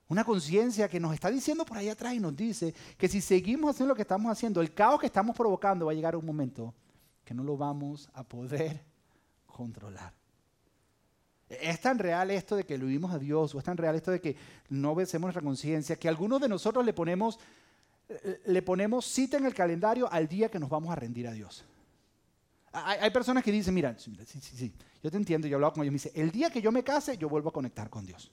Una 0.09 0.25
conciencia 0.25 0.89
que 0.89 1.00
nos 1.00 1.13
está 1.13 1.31
diciendo 1.31 1.63
por 1.63 1.77
ahí 1.77 1.88
atrás 1.88 2.13
y 2.13 2.19
nos 2.19 2.35
dice 2.35 2.75
que 2.97 3.07
si 3.07 3.21
seguimos 3.21 3.69
haciendo 3.69 3.94
lo 3.94 3.95
que 3.95 4.01
estamos 4.01 4.29
haciendo, 4.29 4.59
el 4.59 4.73
caos 4.73 5.00
que 5.00 5.06
estamos 5.06 5.33
provocando 5.33 5.85
va 5.85 5.94
a 5.94 5.95
llegar 5.95 6.13
a 6.13 6.17
un 6.17 6.25
momento 6.25 6.73
que 7.25 7.33
no 7.33 7.44
lo 7.44 7.57
vamos 7.57 8.10
a 8.13 8.24
poder 8.24 8.81
controlar. 9.48 10.13
Es 11.50 11.81
tan 11.81 12.00
real 12.00 12.31
esto 12.31 12.56
de 12.56 12.66
que 12.66 12.77
lo 12.77 12.86
vimos 12.86 13.12
a 13.12 13.19
Dios, 13.19 13.54
o 13.54 13.60
es 13.60 13.63
tan 13.66 13.77
real 13.77 13.95
esto 13.95 14.12
de 14.12 14.22
que 14.22 14.36
no 14.69 14.92
obedecemos 14.92 15.27
nuestra 15.27 15.44
conciencia, 15.44 15.95
que 15.95 16.07
algunos 16.07 16.39
de 16.42 16.48
nosotros 16.48 16.86
le 16.86 16.94
ponemos, 16.94 17.39
le 18.45 18.62
ponemos 18.62 19.06
cita 19.06 19.38
en 19.38 19.45
el 19.45 19.54
calendario 19.54 20.12
al 20.12 20.27
día 20.27 20.50
que 20.50 20.60
nos 20.60 20.69
vamos 20.69 20.92
a 20.92 20.95
rendir 20.95 21.27
a 21.27 21.31
Dios. 21.31 21.63
Hay, 22.72 23.00
hay 23.00 23.10
personas 23.12 23.44
que 23.44 23.51
dicen, 23.51 23.74
mira, 23.74 23.95
sí, 23.98 24.16
sí, 24.25 24.39
sí, 24.42 24.74
yo 25.04 25.12
te 25.12 25.18
entiendo, 25.18 25.48
yo 25.48 25.54
he 25.54 25.56
hablado 25.56 25.74
con 25.74 25.83
ellos, 25.83 25.92
me 25.92 25.98
dice, 25.98 26.12
el 26.16 26.31
día 26.31 26.50
que 26.50 26.62
yo 26.62 26.72
me 26.72 26.83
case, 26.83 27.18
yo 27.18 27.30
vuelvo 27.30 27.50
a 27.50 27.54
conectar 27.54 27.89
con 27.89 28.06
Dios. 28.06 28.31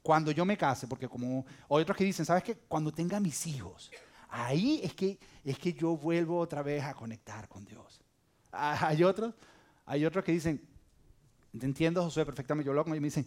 Cuando 0.00 0.30
yo 0.30 0.44
me 0.44 0.56
case, 0.56 0.86
porque 0.86 1.08
como 1.08 1.44
hay 1.68 1.82
otros 1.82 1.96
que 1.96 2.04
dicen, 2.04 2.24
¿sabes 2.24 2.44
qué? 2.44 2.56
Cuando 2.68 2.92
tenga 2.92 3.18
mis 3.18 3.46
hijos, 3.46 3.90
ahí 4.28 4.80
es 4.82 4.94
que, 4.94 5.18
es 5.44 5.58
que 5.58 5.72
yo 5.72 5.96
vuelvo 5.96 6.38
otra 6.38 6.62
vez 6.62 6.84
a 6.84 6.94
conectar 6.94 7.48
con 7.48 7.64
Dios. 7.64 8.03
Hay 8.80 9.02
otros, 9.02 9.34
hay 9.86 10.04
otros 10.04 10.24
que 10.24 10.32
dicen, 10.32 10.60
entiendo, 11.60 12.02
Josué, 12.02 12.24
perfectamente. 12.24 12.66
Yo 12.70 12.82
con 12.82 12.92
ellos 12.92 12.98
y 12.98 13.00
me 13.00 13.06
dicen, 13.06 13.26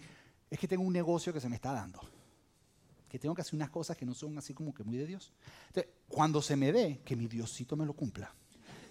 es 0.50 0.58
que 0.58 0.68
tengo 0.68 0.84
un 0.84 0.94
negocio 0.94 1.34
que 1.34 1.40
se 1.40 1.50
me 1.50 1.56
está 1.56 1.72
dando. 1.74 2.00
Que 3.10 3.20
tengo 3.20 3.36
que 3.36 3.42
hacer 3.42 3.56
unas 3.56 3.70
cosas 3.70 3.96
que 3.96 4.06
no 4.06 4.14
son 4.14 4.38
así 4.38 4.54
como 4.54 4.74
que 4.74 4.84
muy 4.84 4.98
de 4.98 5.06
Dios. 5.06 5.32
Entonces, 5.68 5.92
cuando 6.08 6.42
se 6.42 6.56
me 6.56 6.72
dé, 6.72 7.02
que 7.06 7.16
mi 7.16 7.28
Diosito 7.28 7.76
me 7.76 7.86
lo 7.86 7.94
cumpla. 7.94 8.34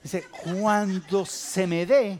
Dice, 0.03 0.25
cuando 0.45 1.27
se 1.27 1.67
me 1.67 1.85
dé, 1.85 2.19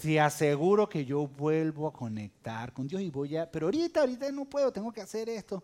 te 0.00 0.18
aseguro 0.18 0.88
que 0.88 1.04
yo 1.04 1.26
vuelvo 1.26 1.86
a 1.86 1.92
conectar 1.92 2.72
con 2.72 2.88
Dios 2.88 3.02
y 3.02 3.10
voy 3.10 3.36
a... 3.36 3.50
Pero 3.50 3.66
ahorita, 3.66 4.00
ahorita 4.00 4.32
no 4.32 4.46
puedo, 4.46 4.72
tengo 4.72 4.90
que 4.90 5.00
hacer 5.00 5.28
esto. 5.28 5.62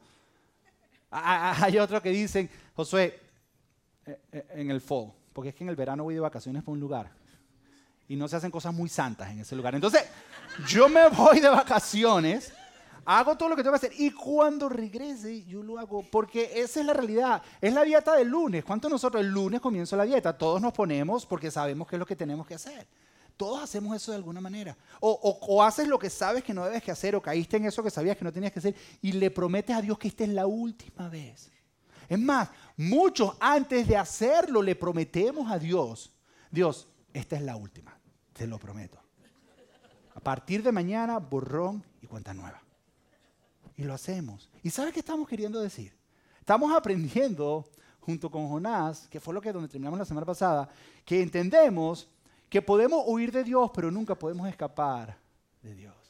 Hay 1.11 1.79
otros 1.79 2.01
que 2.03 2.11
dicen, 2.11 2.49
Josué, 2.75 3.19
eh, 4.07 4.21
eh, 4.33 4.47
en 4.51 4.71
el 4.71 4.81
fall, 4.81 5.13
porque 5.37 5.51
es 5.51 5.55
que 5.55 5.65
en 5.65 5.69
el 5.69 5.77
verano 5.77 6.03
voy 6.03 6.15
de 6.15 6.21
vacaciones 6.21 6.63
para 6.63 6.73
un 6.73 6.81
lugar 6.81 7.13
y 8.09 8.17
no 8.17 8.27
se 8.27 8.37
hacen 8.37 8.51
cosas 8.51 8.73
muy 8.73 8.89
santas 8.89 9.31
en 9.31 9.41
ese 9.41 9.55
lugar. 9.55 9.75
Entonces, 9.75 10.03
yo 10.67 10.89
me 10.89 11.09
voy 11.11 11.41
de 11.41 11.51
vacaciones, 11.51 12.55
hago 13.05 13.37
todo 13.37 13.51
lo 13.51 13.55
que 13.55 13.63
tengo 13.63 13.79
que 13.79 13.87
hacer 13.87 14.01
y 14.01 14.13
cuando 14.13 14.67
regrese 14.71 15.45
yo 15.45 15.63
lo 15.63 15.79
hago 15.79 16.03
porque 16.11 16.53
esa 16.55 16.81
es 16.81 16.87
la 16.87 16.95
realidad. 16.95 17.43
Es 17.61 17.75
la 17.75 17.85
dieta 17.85 18.17
del 18.17 18.29
lunes. 18.29 18.65
¿Cuánto 18.65 18.89
nosotros 18.89 19.23
el 19.23 19.29
lunes 19.29 19.61
comienzo 19.61 19.95
la 19.95 20.05
dieta? 20.05 20.39
Todos 20.39 20.59
nos 20.63 20.73
ponemos 20.73 21.27
porque 21.27 21.51
sabemos 21.51 21.87
qué 21.87 21.97
es 21.97 22.01
lo 22.01 22.07
que 22.07 22.17
tenemos 22.17 22.47
que 22.47 22.55
hacer. 22.55 22.89
Todos 23.37 23.63
hacemos 23.63 23.95
eso 23.95 24.13
de 24.13 24.17
alguna 24.17 24.41
manera. 24.41 24.75
O, 25.01 25.11
o, 25.11 25.55
o, 25.55 25.63
haces 25.63 25.87
lo 25.87 25.99
que 25.99 26.09
sabes 26.09 26.45
que 26.45 26.55
no 26.55 26.65
debes 26.65 26.83
que 26.83 26.93
hacer, 26.93 27.15
o 27.15 27.21
caíste 27.21 27.59
en 27.59 27.67
eso 27.67 27.83
que 27.83 27.91
sabías 27.91 28.17
que 28.17 28.25
no 28.25 28.33
tenías 28.33 28.55
que 28.55 28.61
hacer, 28.61 28.75
y 29.03 29.13
le 29.13 29.31
prometes 29.31 29.77
a 29.77 29.83
Dios 29.83 29.99
que 29.99 30.09
esta 30.09 30.25
es 30.25 30.31
la 30.31 30.47
última 30.47 31.11
vez. 31.11 31.51
Es 32.09 32.19
más, 32.19 32.51
muchos 32.77 33.37
antes 33.41 33.87
de 33.89 33.97
hacerlo 33.97 34.63
le 34.63 34.77
prometemos 34.77 35.51
a 35.51 35.59
Dios, 35.59 36.13
Dios, 36.51 36.89
esta 37.13 37.37
es 37.37 37.43
la 37.43 37.57
última, 37.57 37.99
te 38.33 38.47
lo 38.47 38.59
prometo. 38.59 38.99
A 40.15 40.21
partir 40.21 40.63
de 40.63 40.73
mañana, 40.73 41.19
borrón 41.19 41.85
y 42.01 42.07
cuenta 42.07 42.33
nueva. 42.33 42.63
Y 43.77 43.85
lo 43.85 43.95
hacemos. 43.95 44.49
¿Y 44.63 44.71
sabes 44.71 44.93
qué 44.93 45.01
estamos 45.01 45.29
queriendo 45.29 45.61
decir? 45.61 45.95
Estamos 46.41 46.75
aprendiendo 46.75 47.69
junto 48.01 48.31
con 48.31 48.49
Jonás, 48.49 49.09
que 49.09 49.21
fue 49.21 49.35
lo 49.35 49.41
que 49.41 49.53
donde 49.53 49.69
terminamos 49.69 49.99
la 49.99 50.05
semana 50.05 50.25
pasada, 50.25 50.69
que 51.05 51.21
entendemos 51.21 52.09
que 52.49 52.63
podemos 52.63 53.03
huir 53.07 53.33
de 53.33 53.43
Dios, 53.43 53.71
pero 53.75 53.91
nunca 53.91 54.15
podemos 54.15 54.49
escapar 54.49 55.19
de 55.61 55.75
Dios. 55.75 56.06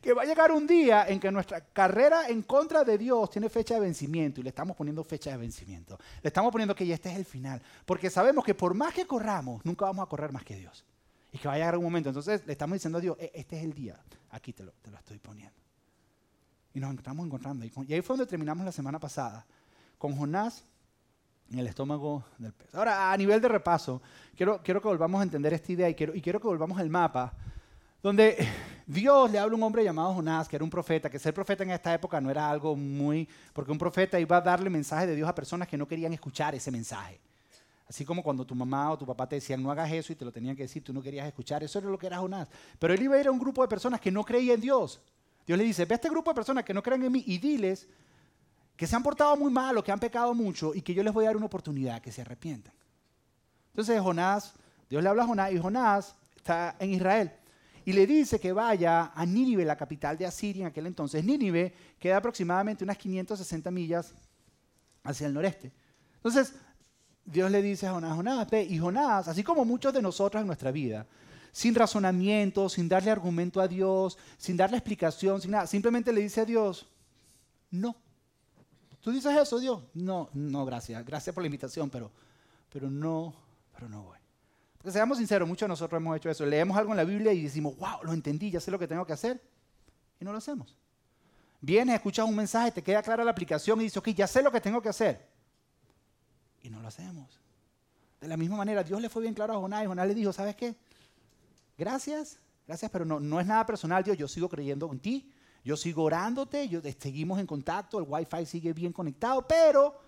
Que 0.00 0.12
va 0.12 0.22
a 0.22 0.24
llegar 0.24 0.52
un 0.52 0.66
día 0.66 1.06
en 1.08 1.20
que 1.20 1.30
nuestra 1.30 1.60
carrera 1.60 2.28
en 2.28 2.42
contra 2.42 2.84
de 2.84 2.98
Dios 2.98 3.30
tiene 3.30 3.48
fecha 3.48 3.74
de 3.74 3.80
vencimiento 3.80 4.40
y 4.40 4.44
le 4.44 4.50
estamos 4.50 4.76
poniendo 4.76 5.02
fecha 5.04 5.30
de 5.30 5.36
vencimiento. 5.36 5.98
Le 6.22 6.28
estamos 6.28 6.52
poniendo 6.52 6.74
que 6.74 6.86
ya 6.86 6.94
este 6.94 7.10
es 7.10 7.16
el 7.16 7.24
final, 7.24 7.62
porque 7.84 8.10
sabemos 8.10 8.44
que 8.44 8.54
por 8.54 8.74
más 8.74 8.94
que 8.94 9.06
corramos, 9.06 9.64
nunca 9.64 9.86
vamos 9.86 10.04
a 10.04 10.08
correr 10.08 10.32
más 10.32 10.44
que 10.44 10.56
Dios. 10.56 10.84
Y 11.32 11.38
que 11.38 11.48
va 11.48 11.54
a 11.54 11.56
llegar 11.58 11.76
un 11.76 11.84
momento. 11.84 12.08
Entonces 12.08 12.46
le 12.46 12.52
estamos 12.52 12.74
diciendo 12.74 12.98
a 12.98 13.00
Dios, 13.00 13.16
e, 13.20 13.30
este 13.34 13.58
es 13.58 13.64
el 13.64 13.72
día, 13.72 14.00
aquí 14.30 14.52
te 14.52 14.64
lo, 14.64 14.72
te 14.72 14.90
lo 14.90 14.96
estoy 14.96 15.18
poniendo. 15.18 15.58
Y 16.74 16.80
nos 16.80 16.94
estamos 16.94 17.26
encontrando. 17.26 17.64
Y 17.64 17.94
ahí 17.94 18.00
fue 18.00 18.16
donde 18.16 18.28
terminamos 18.28 18.64
la 18.64 18.72
semana 18.72 18.98
pasada, 18.98 19.46
con 19.98 20.16
Jonás 20.16 20.64
en 21.50 21.58
el 21.58 21.66
estómago 21.66 22.24
del 22.38 22.52
pez. 22.52 22.74
Ahora, 22.74 23.12
a 23.12 23.16
nivel 23.16 23.40
de 23.40 23.48
repaso, 23.48 24.02
quiero, 24.36 24.60
quiero 24.62 24.80
que 24.80 24.88
volvamos 24.88 25.20
a 25.20 25.22
entender 25.22 25.52
esta 25.54 25.72
idea 25.72 25.88
y 25.88 25.94
quiero, 25.94 26.14
y 26.14 26.20
quiero 26.20 26.40
que 26.40 26.46
volvamos 26.46 26.78
al 26.78 26.90
mapa, 26.90 27.32
donde 28.02 28.36
Dios 28.88 29.30
le 29.30 29.38
habla 29.38 29.52
a 29.52 29.56
un 29.58 29.62
hombre 29.62 29.84
llamado 29.84 30.14
Jonás, 30.14 30.48
que 30.48 30.56
era 30.56 30.64
un 30.64 30.70
profeta, 30.70 31.10
que 31.10 31.18
ser 31.18 31.34
profeta 31.34 31.62
en 31.62 31.70
esta 31.72 31.92
época 31.92 32.22
no 32.22 32.30
era 32.30 32.48
algo 32.48 32.74
muy... 32.74 33.28
porque 33.52 33.70
un 33.70 33.76
profeta 33.76 34.18
iba 34.18 34.38
a 34.38 34.40
darle 34.40 34.70
mensaje 34.70 35.06
de 35.06 35.14
Dios 35.14 35.28
a 35.28 35.34
personas 35.34 35.68
que 35.68 35.76
no 35.76 35.86
querían 35.86 36.14
escuchar 36.14 36.54
ese 36.54 36.70
mensaje. 36.70 37.20
Así 37.86 38.06
como 38.06 38.22
cuando 38.22 38.46
tu 38.46 38.54
mamá 38.54 38.90
o 38.90 38.96
tu 38.96 39.04
papá 39.04 39.28
te 39.28 39.36
decían 39.36 39.62
no 39.62 39.70
hagas 39.70 39.92
eso 39.92 40.10
y 40.14 40.16
te 40.16 40.24
lo 40.24 40.32
tenían 40.32 40.56
que 40.56 40.62
decir, 40.62 40.82
tú 40.82 40.94
no 40.94 41.02
querías 41.02 41.26
escuchar, 41.26 41.62
eso 41.62 41.78
era 41.78 41.90
lo 41.90 41.98
que 41.98 42.06
era 42.06 42.16
Jonás. 42.16 42.48
Pero 42.78 42.94
él 42.94 43.02
iba 43.02 43.14
a 43.14 43.20
ir 43.20 43.26
a 43.26 43.30
un 43.30 43.38
grupo 43.38 43.60
de 43.60 43.68
personas 43.68 44.00
que 44.00 44.10
no 44.10 44.24
creían 44.24 44.54
en 44.54 44.62
Dios. 44.62 45.02
Dios 45.46 45.58
le 45.58 45.64
dice, 45.64 45.84
ve 45.84 45.92
a 45.92 45.96
este 45.96 46.08
grupo 46.08 46.30
de 46.30 46.36
personas 46.36 46.64
que 46.64 46.72
no 46.72 46.82
creen 46.82 47.04
en 47.04 47.12
mí 47.12 47.22
y 47.26 47.36
diles 47.36 47.86
que 48.74 48.86
se 48.86 48.96
han 48.96 49.02
portado 49.02 49.36
muy 49.36 49.52
mal 49.52 49.76
o 49.76 49.84
que 49.84 49.92
han 49.92 50.00
pecado 50.00 50.32
mucho 50.32 50.74
y 50.74 50.80
que 50.80 50.94
yo 50.94 51.02
les 51.02 51.12
voy 51.12 51.26
a 51.26 51.28
dar 51.28 51.36
una 51.36 51.44
oportunidad, 51.44 52.00
que 52.00 52.10
se 52.10 52.22
arrepientan. 52.22 52.72
Entonces 53.72 54.00
Jonás, 54.00 54.54
Dios 54.88 55.02
le 55.02 55.10
habla 55.10 55.24
a 55.24 55.26
Jonás 55.26 55.52
y 55.52 55.58
Jonás 55.58 56.14
está 56.36 56.74
en 56.78 56.94
Israel 56.94 57.37
y 57.88 57.94
le 57.94 58.06
dice 58.06 58.38
que 58.38 58.52
vaya 58.52 59.12
a 59.14 59.24
Nínive, 59.24 59.64
la 59.64 59.74
capital 59.74 60.18
de 60.18 60.26
Asiria 60.26 60.60
en 60.60 60.66
aquel 60.66 60.86
entonces. 60.88 61.24
Nínive 61.24 61.72
queda 61.98 62.18
aproximadamente 62.18 62.84
unas 62.84 62.98
560 62.98 63.70
millas 63.70 64.12
hacia 65.04 65.26
el 65.26 65.32
noreste. 65.32 65.72
Entonces 66.16 66.52
Dios 67.24 67.50
le 67.50 67.62
dice 67.62 67.86
a 67.86 67.92
Jonás, 67.92 68.14
Jonás, 68.14 68.50
ve, 68.50 68.62
y 68.62 68.78
Jonás, 68.78 69.28
así 69.28 69.42
como 69.42 69.64
muchos 69.64 69.94
de 69.94 70.02
nosotros 70.02 70.42
en 70.42 70.46
nuestra 70.46 70.70
vida, 70.70 71.06
sin 71.50 71.74
razonamiento, 71.74 72.68
sin 72.68 72.90
darle 72.90 73.10
argumento 73.10 73.58
a 73.58 73.66
Dios, 73.66 74.18
sin 74.36 74.58
darle 74.58 74.76
explicación, 74.76 75.40
sin 75.40 75.52
nada, 75.52 75.66
simplemente 75.66 76.12
le 76.12 76.20
dice 76.20 76.42
a 76.42 76.44
Dios, 76.44 76.86
no. 77.70 77.96
¿Tú 79.00 79.12
dices 79.12 79.34
eso, 79.34 79.58
Dios? 79.58 79.82
No, 79.94 80.28
no, 80.34 80.66
gracias. 80.66 81.02
Gracias 81.06 81.32
por 81.32 81.42
la 81.42 81.46
invitación, 81.46 81.88
pero, 81.88 82.10
pero 82.70 82.90
no, 82.90 83.32
pero 83.72 83.88
no 83.88 84.02
voy. 84.02 84.17
Porque 84.78 84.92
seamos 84.92 85.18
sinceros, 85.18 85.46
muchos 85.48 85.66
de 85.66 85.68
nosotros 85.68 86.00
hemos 86.00 86.16
hecho 86.16 86.30
eso. 86.30 86.46
Leemos 86.46 86.76
algo 86.76 86.92
en 86.92 86.96
la 86.96 87.04
Biblia 87.04 87.32
y 87.32 87.42
decimos, 87.42 87.76
wow, 87.76 88.02
lo 88.04 88.12
entendí, 88.12 88.50
ya 88.50 88.60
sé 88.60 88.70
lo 88.70 88.78
que 88.78 88.86
tengo 88.86 89.04
que 89.04 89.12
hacer. 89.12 89.42
Y 90.20 90.24
no 90.24 90.32
lo 90.32 90.38
hacemos. 90.38 90.76
Vienes, 91.60 91.96
escuchas 91.96 92.26
un 92.26 92.36
mensaje, 92.36 92.70
te 92.70 92.82
queda 92.82 93.02
clara 93.02 93.24
la 93.24 93.32
aplicación 93.32 93.80
y 93.80 93.84
dices, 93.84 93.96
ok, 93.96 94.08
ya 94.10 94.26
sé 94.26 94.42
lo 94.42 94.52
que 94.52 94.60
tengo 94.60 94.80
que 94.80 94.88
hacer. 94.88 95.28
Y 96.62 96.70
no 96.70 96.80
lo 96.80 96.88
hacemos. 96.88 97.40
De 98.20 98.28
la 98.28 98.36
misma 98.36 98.56
manera, 98.56 98.84
Dios 98.84 99.00
le 99.00 99.08
fue 99.08 99.22
bien 99.22 99.34
claro 99.34 99.54
a 99.54 99.56
Jonás 99.58 99.82
y 99.82 99.86
Jonás 99.86 100.06
le 100.06 100.14
dijo, 100.14 100.32
¿sabes 100.32 100.54
qué? 100.54 100.76
Gracias, 101.76 102.38
gracias, 102.66 102.90
pero 102.90 103.04
no, 103.04 103.20
no 103.20 103.40
es 103.40 103.46
nada 103.46 103.64
personal, 103.66 104.02
Dios, 104.02 104.16
yo 104.16 104.26
sigo 104.26 104.48
creyendo 104.48 104.90
en 104.92 104.98
ti, 104.98 105.32
yo 105.64 105.76
sigo 105.76 106.04
orándote, 106.04 106.68
yo, 106.68 106.80
seguimos 106.98 107.38
en 107.38 107.46
contacto, 107.46 107.98
el 107.98 108.04
wifi 108.08 108.46
sigue 108.46 108.72
bien 108.72 108.92
conectado, 108.92 109.46
pero 109.46 110.00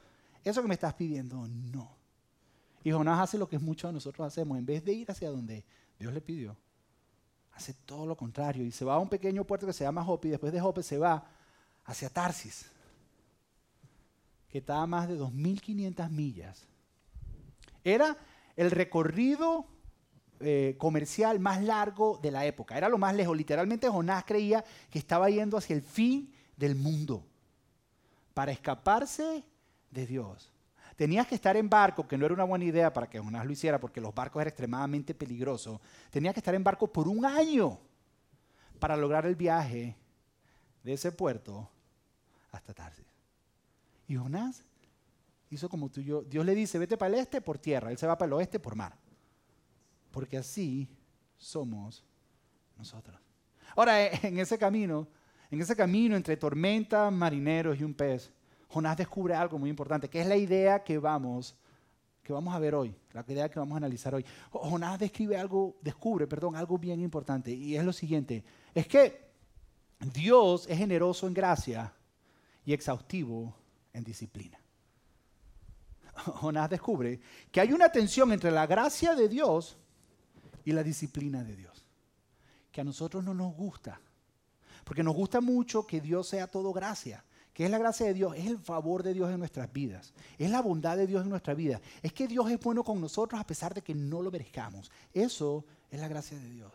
eso 0.43 0.63
que 0.63 0.69
me 0.69 0.75
estás 0.75 0.95
pidiendo, 0.95 1.47
no. 1.47 2.00
Y 2.83 2.91
Jonás 2.91 3.21
hace 3.21 3.39
lo 3.39 3.49
que 3.49 3.59
muchos 3.59 3.89
de 3.89 3.95
nosotros 3.95 4.27
hacemos, 4.27 4.59
en 4.59 4.67
vez 4.67 4.85
de 4.85 4.93
ir 4.93 5.11
hacia 5.11 5.31
donde 5.31 5.65
Dios 5.99 6.13
le 6.13 6.21
pidió, 6.21 6.57
hace 7.53 7.75
todo 7.75 8.07
lo 8.07 8.17
contrario 8.17 8.65
y 8.65 8.71
se 8.71 8.85
va 8.85 8.95
a 8.95 8.99
un 8.99 9.09
pequeño 9.09 9.45
puerto 9.45 9.67
que 9.67 9.73
se 9.73 9.85
llama 9.85 10.05
Jope 10.05 10.29
y 10.29 10.31
después 10.31 10.53
de 10.53 10.61
Jope 10.61 10.83
se 10.83 10.97
va 10.97 11.25
hacia 11.85 12.09
Tarsis, 12.09 12.71
que 14.49 14.59
está 14.59 14.81
a 14.81 14.87
más 14.87 15.09
de 15.09 15.19
2.500 15.19 16.09
millas. 16.11 16.67
Era 17.85 18.17
el 18.57 18.71
recorrido 18.71 19.67
eh, 20.41 20.75
comercial 20.79 21.39
más 21.39 21.63
largo 21.63 22.19
de 22.23 22.31
la 22.31 22.47
época, 22.47 22.79
era 22.79 22.89
lo 22.89 22.97
más 22.97 23.15
lejos. 23.15 23.37
Literalmente 23.37 23.89
Jonás 23.89 24.25
creía 24.25 24.65
que 24.91 24.99
estaba 24.99 25.29
yendo 25.29 25.59
hacia 25.59 25.77
el 25.77 25.83
fin 25.83 26.33
del 26.57 26.75
mundo 26.75 27.27
para 28.33 28.53
escaparse 28.53 29.45
de 29.91 30.07
Dios. 30.07 30.50
Tenías 31.01 31.27
que 31.27 31.35
estar 31.35 31.57
en 31.57 31.71
barco, 31.71 32.07
que 32.07 32.19
no 32.19 32.27
era 32.27 32.35
una 32.35 32.45
buena 32.45 32.67
idea 32.67 32.93
para 32.93 33.09
que 33.09 33.19
Jonás 33.19 33.47
lo 33.47 33.53
hiciera, 33.53 33.81
porque 33.81 34.03
los 34.03 34.15
barcos 34.15 34.39
eran 34.39 34.51
extremadamente 34.51 35.15
peligrosos. 35.15 35.81
Tenías 36.11 36.35
que 36.35 36.41
estar 36.41 36.55
en 36.55 36.63
barco 36.63 36.93
por 36.93 37.09
un 37.09 37.25
año 37.25 37.81
para 38.79 38.99
lograr 38.99 39.25
el 39.25 39.35
viaje 39.35 39.97
de 40.83 40.93
ese 40.93 41.11
puerto 41.11 41.71
hasta 42.53 42.75
Tarsis. 42.75 43.07
Y 44.09 44.17
Jonás 44.17 44.63
hizo 45.49 45.71
como 45.71 45.89
tú 45.89 46.03
y 46.03 46.05
yo. 46.05 46.21
Dios 46.21 46.45
le 46.45 46.55
dice, 46.55 46.79
vete 46.79 46.99
para 46.99 47.15
el 47.15 47.21
este 47.21 47.41
por 47.41 47.57
tierra, 47.57 47.91
él 47.91 47.97
se 47.97 48.07
va 48.07 48.19
para 48.19 48.27
el 48.27 48.35
oeste 48.35 48.61
por 48.61 48.77
mar. 48.77 48.95
Porque 50.11 50.37
así 50.37 50.87
somos 51.39 52.05
nosotros. 52.77 53.19
Ahora, 53.75 54.07
en 54.07 54.39
ese 54.39 54.59
camino, 54.59 55.09
en 55.51 55.63
ese 55.63 55.75
camino 55.75 56.15
entre 56.15 56.37
tormenta, 56.37 57.11
marineros 57.11 57.81
y 57.81 57.85
un 57.85 57.95
pez, 57.95 58.35
Jonás 58.71 58.97
descubre 58.97 59.35
algo 59.35 59.59
muy 59.59 59.69
importante, 59.69 60.09
que 60.09 60.21
es 60.21 60.27
la 60.27 60.37
idea 60.37 60.85
que 60.85 60.97
vamos, 60.99 61.57
que 62.23 62.33
vamos 62.33 62.55
a 62.55 62.59
ver 62.61 62.75
hoy, 62.75 62.95
la 63.13 63.25
idea 63.27 63.49
que 63.49 63.59
vamos 63.59 63.75
a 63.75 63.79
analizar 63.79 64.15
hoy. 64.15 64.25
Jonás 64.51 64.99
describe 64.99 65.37
algo, 65.37 65.77
descubre, 65.83 66.29
perdón, 66.29 66.55
algo 66.55 66.79
bien 66.79 67.01
importante, 67.01 67.51
y 67.51 67.77
es 67.77 67.85
lo 67.85 67.93
siguiente, 67.93 68.45
es 68.73 68.87
que 68.87 69.29
Dios 69.99 70.67
es 70.69 70.79
generoso 70.79 71.27
en 71.27 71.35
gracia 71.35 71.93
y 72.65 72.73
exhaustivo 72.73 73.55
en 73.93 74.05
disciplina. 74.05 74.59
Jonás 76.15 76.71
descubre 76.71 77.21
que 77.51 77.61
hay 77.61 77.73
una 77.73 77.91
tensión 77.91 78.33
entre 78.33 78.53
la 78.53 78.67
gracia 78.67 79.17
de 79.17 79.29
Dios 79.29 79.77
y 80.65 80.71
la 80.71 80.85
disciplina 80.85 81.43
de 81.43 81.57
Dios, 81.57 81.85
que 82.71 82.81
a 82.81 82.85
nosotros 82.85 83.25
no 83.25 83.35
nos 83.35 83.53
gusta, 83.53 84.01
porque 84.85 85.03
nos 85.03 85.17
gusta 85.17 85.41
mucho 85.41 85.85
que 85.85 86.01
Dios 86.01 86.29
sea 86.29 86.47
todo 86.47 86.73
gracia. 86.73 87.25
¿Qué 87.53 87.65
es 87.65 87.71
la 87.71 87.79
gracia 87.79 88.07
de 88.07 88.15
Dios? 88.15 88.35
Es 88.37 88.47
el 88.47 88.59
favor 88.59 89.03
de 89.03 89.13
Dios 89.13 89.31
en 89.31 89.39
nuestras 89.39 89.73
vidas. 89.73 90.15
Es 90.39 90.51
la 90.51 90.63
bondad 90.63 90.97
de 90.97 91.07
Dios 91.07 91.23
en 91.25 91.31
nuestra 91.31 91.55
vida. 91.55 91.81
Es 92.03 92.13
que 92.13 92.29
Dios 92.29 92.51
es 92.51 92.61
bueno 92.61 92.85
con 92.85 93.01
nosotros 93.01 93.41
a 93.41 93.47
pesar 93.47 93.75
de 93.75 93.83
que 93.83 93.95
no 93.95 94.23
lo 94.23 94.31
merezcamos. 94.31 94.91
Eso 95.13 95.65
es 95.91 96.01
la 96.01 96.09
gracia 96.09 96.39
de 96.39 96.49
Dios. 96.49 96.73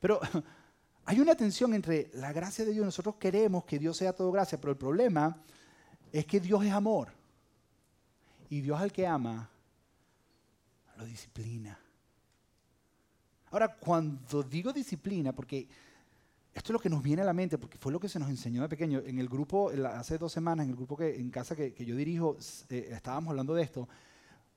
Pero 0.00 0.20
hay 1.04 1.20
una 1.20 1.34
tensión 1.34 1.74
entre 1.74 2.10
la 2.14 2.32
gracia 2.32 2.64
de 2.64 2.72
Dios. 2.72 2.84
Nosotros 2.84 3.16
queremos 3.16 3.64
que 3.64 3.78
Dios 3.78 3.96
sea 3.96 4.12
todo 4.12 4.30
gracia, 4.30 4.60
pero 4.60 4.72
el 4.72 4.78
problema 4.78 5.42
es 6.12 6.26
que 6.26 6.40
Dios 6.40 6.64
es 6.64 6.72
amor. 6.72 7.12
Y 8.48 8.60
Dios 8.60 8.80
al 8.80 8.92
que 8.92 9.06
ama 9.06 9.50
lo 10.96 11.04
disciplina. 11.04 11.78
Ahora, 13.50 13.74
cuando 13.76 14.42
digo 14.42 14.72
disciplina, 14.72 15.32
porque 15.32 15.68
esto 16.56 16.72
es 16.72 16.72
lo 16.72 16.80
que 16.80 16.88
nos 16.88 17.02
viene 17.02 17.20
a 17.20 17.24
la 17.26 17.34
mente, 17.34 17.58
porque 17.58 17.76
fue 17.76 17.92
lo 17.92 18.00
que 18.00 18.08
se 18.08 18.18
nos 18.18 18.30
enseñó 18.30 18.62
de 18.62 18.68
pequeño. 18.70 19.02
En 19.04 19.18
el 19.18 19.28
grupo, 19.28 19.70
hace 19.70 20.16
dos 20.16 20.32
semanas, 20.32 20.64
en 20.64 20.70
el 20.70 20.76
grupo 20.76 20.96
que 20.96 21.14
en 21.14 21.30
casa 21.30 21.54
que, 21.54 21.74
yo 21.84 21.94
dirijo, 21.94 22.38
eh, 22.70 22.88
estábamos 22.92 23.30
hablando 23.30 23.54
de 23.54 23.62
esto. 23.62 23.86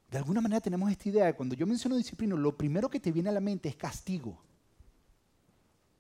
De 0.10 0.18
alguna 0.18 0.40
manera 0.40 0.62
tenemos 0.62 0.90
esta 0.90 1.10
idea 1.10 1.26
de 1.26 1.34
cuando 1.36 1.56
yo 1.56 1.68
menciono 1.68 1.98
disciplina, 1.98 2.36
lo 2.36 2.56
primero 2.56 2.90
que 2.90 3.02
te 3.02 3.12
viene 3.12 3.28
a 3.28 3.34
la 3.34 3.42
mente 3.42 3.68
es 3.68 3.76
castigo. 3.76 4.42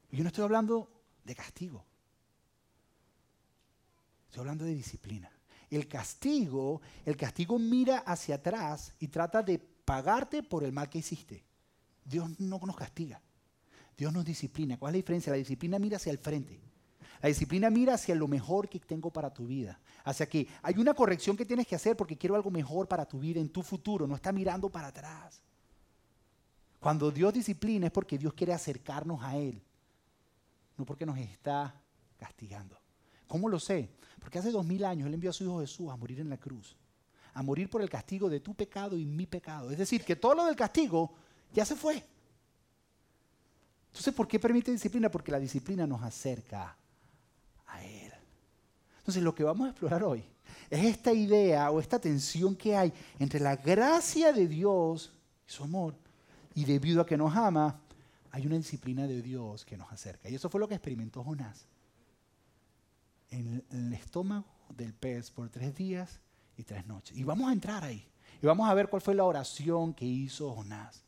Y 0.09 0.17
yo 0.17 0.23
no 0.23 0.29
estoy 0.29 0.45
hablando 0.45 0.89
de 1.25 1.35
castigo. 1.35 1.83
Estoy 4.27 4.39
hablando 4.39 4.63
de 4.63 4.75
disciplina. 4.75 5.29
El 5.69 5.85
castigo, 5.89 6.81
el 7.05 7.17
castigo 7.17 7.59
mira 7.59 7.99
hacia 7.99 8.35
atrás 8.35 8.93
y 8.99 9.09
trata 9.09 9.43
de 9.43 9.59
pagarte 9.59 10.43
por 10.43 10.63
el 10.63 10.71
mal 10.71 10.87
que 10.87 10.99
hiciste. 10.99 11.43
Dios 12.05 12.39
no 12.39 12.57
nos 12.65 12.77
castiga. 12.77 13.21
Dios 13.99 14.13
nos 14.13 14.23
disciplina. 14.23 14.77
¿Cuál 14.77 14.91
es 14.91 14.93
la 14.93 14.97
diferencia? 14.99 15.31
La 15.33 15.37
disciplina 15.37 15.77
mira 15.77 15.97
hacia 15.97 16.13
el 16.13 16.17
frente. 16.17 16.57
La 17.21 17.27
disciplina 17.27 17.69
mira 17.69 17.95
hacia 17.95 18.15
lo 18.15 18.29
mejor 18.29 18.69
que 18.69 18.79
tengo 18.79 19.11
para 19.11 19.33
tu 19.33 19.45
vida. 19.45 19.77
Hacia 20.05 20.25
que 20.25 20.47
hay 20.61 20.75
una 20.77 20.93
corrección 20.93 21.35
que 21.35 21.45
tienes 21.45 21.67
que 21.67 21.75
hacer 21.75 21.97
porque 21.97 22.17
quiero 22.17 22.35
algo 22.35 22.49
mejor 22.49 22.87
para 22.87 23.05
tu 23.05 23.19
vida 23.19 23.41
en 23.41 23.49
tu 23.49 23.61
futuro. 23.61 24.07
No 24.07 24.15
está 24.15 24.31
mirando 24.31 24.69
para 24.69 24.87
atrás. 24.87 25.41
Cuando 26.79 27.11
Dios 27.11 27.33
disciplina 27.33 27.87
es 27.87 27.91
porque 27.91 28.17
Dios 28.17 28.33
quiere 28.33 28.53
acercarnos 28.53 29.21
a 29.21 29.35
Él. 29.35 29.61
No 30.77 30.85
porque 30.85 31.05
nos 31.05 31.17
está 31.17 31.75
castigando. 32.17 32.79
¿Cómo 33.27 33.49
lo 33.49 33.59
sé? 33.59 33.89
Porque 34.21 34.39
hace 34.39 34.49
dos 34.49 34.65
mil 34.65 34.85
años 34.85 35.07
Él 35.07 35.13
envió 35.13 35.31
a 35.31 35.33
su 35.33 35.43
Hijo 35.43 35.59
Jesús 35.59 35.89
a 35.89 35.97
morir 35.97 36.21
en 36.21 36.29
la 36.29 36.37
cruz. 36.37 36.77
A 37.33 37.43
morir 37.43 37.69
por 37.69 37.81
el 37.81 37.89
castigo 37.89 38.29
de 38.29 38.39
tu 38.39 38.53
pecado 38.53 38.97
y 38.97 39.03
mi 39.03 39.25
pecado. 39.25 39.71
Es 39.71 39.77
decir, 39.77 40.05
que 40.05 40.15
todo 40.15 40.35
lo 40.35 40.45
del 40.45 40.55
castigo 40.55 41.13
ya 41.51 41.65
se 41.65 41.75
fue. 41.75 42.01
Entonces, 43.99 44.13
¿por 44.13 44.29
qué 44.29 44.39
permite 44.39 44.71
disciplina? 44.71 45.11
Porque 45.11 45.29
la 45.29 45.41
disciplina 45.41 45.85
nos 45.85 46.01
acerca 46.01 46.73
a 47.67 47.83
Él. 47.83 48.13
Entonces, 48.99 49.21
lo 49.21 49.35
que 49.35 49.43
vamos 49.43 49.67
a 49.67 49.71
explorar 49.71 50.01
hoy 50.05 50.23
es 50.69 50.85
esta 50.85 51.11
idea 51.11 51.69
o 51.69 51.81
esta 51.81 51.99
tensión 51.99 52.55
que 52.55 52.77
hay 52.77 52.93
entre 53.19 53.41
la 53.41 53.57
gracia 53.57 54.31
de 54.31 54.47
Dios 54.47 55.11
y 55.45 55.51
su 55.51 55.65
amor, 55.65 55.95
y 56.55 56.63
debido 56.63 57.01
a 57.01 57.05
que 57.05 57.17
nos 57.17 57.35
ama, 57.35 57.77
hay 58.31 58.47
una 58.47 58.55
disciplina 58.55 59.05
de 59.05 59.21
Dios 59.21 59.65
que 59.65 59.75
nos 59.75 59.91
acerca. 59.91 60.29
Y 60.29 60.35
eso 60.35 60.49
fue 60.49 60.61
lo 60.61 60.67
que 60.69 60.75
experimentó 60.75 61.21
Jonás. 61.21 61.65
En 63.31 63.61
el 63.69 63.91
estómago 63.91 64.45
del 64.77 64.93
pez 64.93 65.29
por 65.29 65.49
tres 65.49 65.75
días 65.75 66.21
y 66.55 66.63
tres 66.63 66.87
noches. 66.87 67.17
Y 67.17 67.25
vamos 67.25 67.49
a 67.49 67.51
entrar 67.51 67.83
ahí. 67.83 68.07
Y 68.41 68.45
vamos 68.45 68.69
a 68.69 68.73
ver 68.73 68.87
cuál 68.87 69.01
fue 69.01 69.13
la 69.13 69.25
oración 69.25 69.93
que 69.93 70.05
hizo 70.05 70.55
Jonás. 70.55 71.03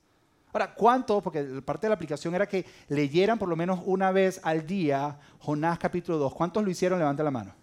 Ahora, 0.53 0.73
¿cuántos? 0.73 1.23
Porque 1.23 1.43
parte 1.61 1.87
de 1.87 1.89
la 1.89 1.95
aplicación 1.95 2.35
era 2.35 2.47
que 2.47 2.65
leyeran 2.89 3.39
por 3.39 3.47
lo 3.47 3.55
menos 3.55 3.79
una 3.85 4.11
vez 4.11 4.39
al 4.43 4.65
día 4.67 5.17
Jonás 5.39 5.79
capítulo 5.79 6.17
2. 6.17 6.33
¿Cuántos 6.33 6.63
lo 6.63 6.69
hicieron? 6.69 6.99
Levanta 6.99 7.23
la 7.23 7.31
mano. 7.31 7.53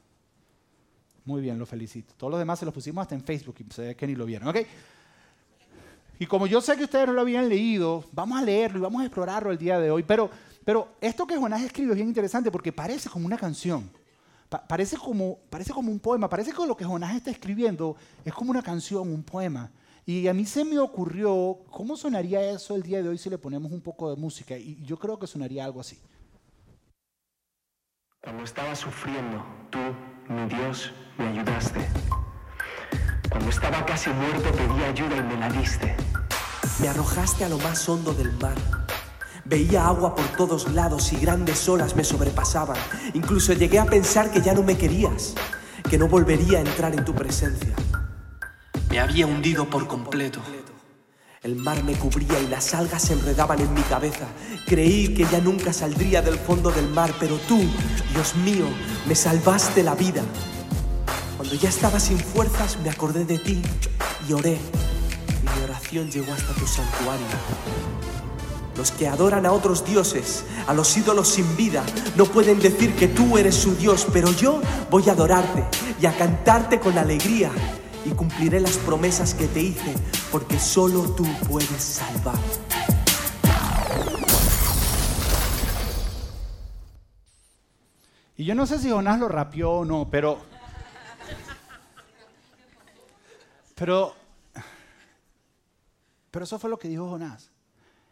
Muy 1.24 1.42
bien, 1.42 1.58
lo 1.58 1.66
felicito. 1.66 2.14
Todos 2.16 2.30
los 2.30 2.38
demás 2.40 2.58
se 2.58 2.64
los 2.64 2.72
pusimos 2.72 3.02
hasta 3.02 3.14
en 3.14 3.22
Facebook 3.22 3.56
y 3.58 3.72
se 3.72 3.82
ve 3.82 3.96
que 3.96 4.06
ni 4.06 4.14
lo 4.14 4.24
vieron, 4.24 4.48
¿ok? 4.48 4.56
Y 6.18 6.26
como 6.26 6.46
yo 6.46 6.60
sé 6.60 6.76
que 6.76 6.84
ustedes 6.84 7.06
no 7.06 7.12
lo 7.12 7.20
habían 7.20 7.48
leído, 7.48 8.04
vamos 8.12 8.40
a 8.40 8.42
leerlo 8.42 8.78
y 8.78 8.82
vamos 8.82 9.02
a 9.02 9.04
explorarlo 9.04 9.52
el 9.52 9.58
día 9.58 9.78
de 9.78 9.90
hoy. 9.90 10.02
Pero, 10.02 10.30
pero 10.64 10.88
esto 11.00 11.26
que 11.26 11.36
Jonás 11.36 11.62
escribe 11.62 11.90
es 11.90 11.96
bien 11.96 12.08
interesante 12.08 12.50
porque 12.50 12.72
parece 12.72 13.08
como 13.08 13.26
una 13.26 13.36
canción. 13.36 13.90
parece, 14.66 14.96
como, 14.96 15.38
parece 15.50 15.72
como 15.72 15.92
un 15.92 16.00
poema. 16.00 16.28
Parece 16.28 16.52
que 16.52 16.66
lo 16.66 16.76
que 16.76 16.84
Jonás 16.84 17.14
está 17.14 17.30
escribiendo 17.30 17.94
es 18.24 18.32
como 18.32 18.50
una 18.50 18.62
canción, 18.62 19.12
un 19.12 19.22
poema. 19.22 19.70
Y 20.08 20.26
a 20.26 20.32
mí 20.32 20.46
se 20.46 20.64
me 20.64 20.78
ocurrió, 20.78 21.58
¿cómo 21.70 21.94
sonaría 21.94 22.40
eso 22.50 22.74
el 22.74 22.82
día 22.82 23.02
de 23.02 23.10
hoy 23.10 23.18
si 23.18 23.28
le 23.28 23.36
ponemos 23.36 23.72
un 23.72 23.82
poco 23.82 24.08
de 24.08 24.16
música? 24.16 24.56
Y 24.56 24.82
yo 24.82 24.98
creo 24.98 25.18
que 25.18 25.26
sonaría 25.26 25.66
algo 25.66 25.80
así. 25.82 25.98
Cuando 28.22 28.42
estaba 28.42 28.74
sufriendo, 28.74 29.44
tú, 29.68 29.78
mi 30.32 30.48
Dios, 30.48 30.92
me 31.18 31.26
ayudaste. 31.26 31.86
Cuando 33.28 33.50
estaba 33.50 33.84
casi 33.84 34.08
muerto 34.08 34.50
pedí 34.52 34.82
ayuda 34.82 35.14
y 35.18 35.22
me 35.24 35.36
la 35.36 35.50
diste. 35.50 35.94
Me 36.80 36.88
arrojaste 36.88 37.44
a 37.44 37.50
lo 37.50 37.58
más 37.58 37.86
hondo 37.86 38.14
del 38.14 38.32
mar. 38.38 38.56
Veía 39.44 39.88
agua 39.88 40.14
por 40.14 40.26
todos 40.38 40.72
lados 40.72 41.12
y 41.12 41.16
grandes 41.16 41.68
olas 41.68 41.94
me 41.94 42.02
sobrepasaban. 42.02 42.78
Incluso 43.12 43.52
llegué 43.52 43.78
a 43.78 43.84
pensar 43.84 44.30
que 44.30 44.40
ya 44.40 44.54
no 44.54 44.62
me 44.62 44.78
querías, 44.78 45.34
que 45.90 45.98
no 45.98 46.08
volvería 46.08 46.60
a 46.60 46.62
entrar 46.62 46.94
en 46.94 47.04
tu 47.04 47.14
presencia. 47.14 47.76
Había 49.00 49.26
hundido 49.26 49.70
por 49.70 49.86
completo. 49.86 50.40
El 51.42 51.54
mar 51.54 51.84
me 51.84 51.92
cubría 51.92 52.40
y 52.40 52.48
las 52.48 52.74
algas 52.74 53.02
se 53.02 53.12
enredaban 53.12 53.60
en 53.60 53.72
mi 53.72 53.82
cabeza. 53.82 54.26
Creí 54.66 55.14
que 55.14 55.24
ya 55.24 55.40
nunca 55.40 55.72
saldría 55.72 56.20
del 56.20 56.36
fondo 56.36 56.72
del 56.72 56.88
mar, 56.88 57.14
pero 57.20 57.36
tú, 57.46 57.60
Dios 58.12 58.34
mío, 58.36 58.64
me 59.06 59.14
salvaste 59.14 59.84
la 59.84 59.94
vida. 59.94 60.22
Cuando 61.36 61.54
ya 61.54 61.68
estaba 61.68 62.00
sin 62.00 62.18
fuerzas, 62.18 62.76
me 62.82 62.90
acordé 62.90 63.24
de 63.24 63.38
ti 63.38 63.62
y 64.28 64.32
oré. 64.32 64.58
Mi 65.42 65.62
oración 65.62 66.10
llegó 66.10 66.32
hasta 66.32 66.52
tu 66.54 66.66
santuario. 66.66 67.26
Los 68.76 68.90
que 68.90 69.06
adoran 69.06 69.46
a 69.46 69.52
otros 69.52 69.84
dioses, 69.84 70.44
a 70.66 70.74
los 70.74 70.96
ídolos 70.96 71.28
sin 71.28 71.56
vida, 71.56 71.84
no 72.16 72.24
pueden 72.24 72.58
decir 72.58 72.94
que 72.96 73.06
tú 73.06 73.38
eres 73.38 73.54
su 73.54 73.76
Dios, 73.76 74.08
pero 74.12 74.32
yo 74.32 74.60
voy 74.90 75.08
a 75.08 75.12
adorarte 75.12 75.64
y 76.00 76.06
a 76.06 76.16
cantarte 76.16 76.80
con 76.80 76.98
alegría 76.98 77.52
y 78.04 78.10
cumpliré 78.10 78.60
las 78.60 78.76
promesas 78.78 79.34
que 79.34 79.46
te 79.48 79.60
hice, 79.60 79.94
porque 80.30 80.58
solo 80.58 81.14
tú 81.14 81.24
puedes 81.48 81.82
salvar. 81.82 82.38
Y 88.36 88.44
yo 88.44 88.54
no 88.54 88.66
sé 88.66 88.78
si 88.78 88.88
Jonás 88.88 89.18
lo 89.18 89.28
rapió 89.28 89.72
o 89.72 89.84
no, 89.84 90.08
pero. 90.08 90.38
Pero. 93.74 94.14
Pero 96.30 96.44
eso 96.44 96.58
fue 96.58 96.70
lo 96.70 96.78
que 96.78 96.88
dijo 96.88 97.08
Jonás. 97.08 97.50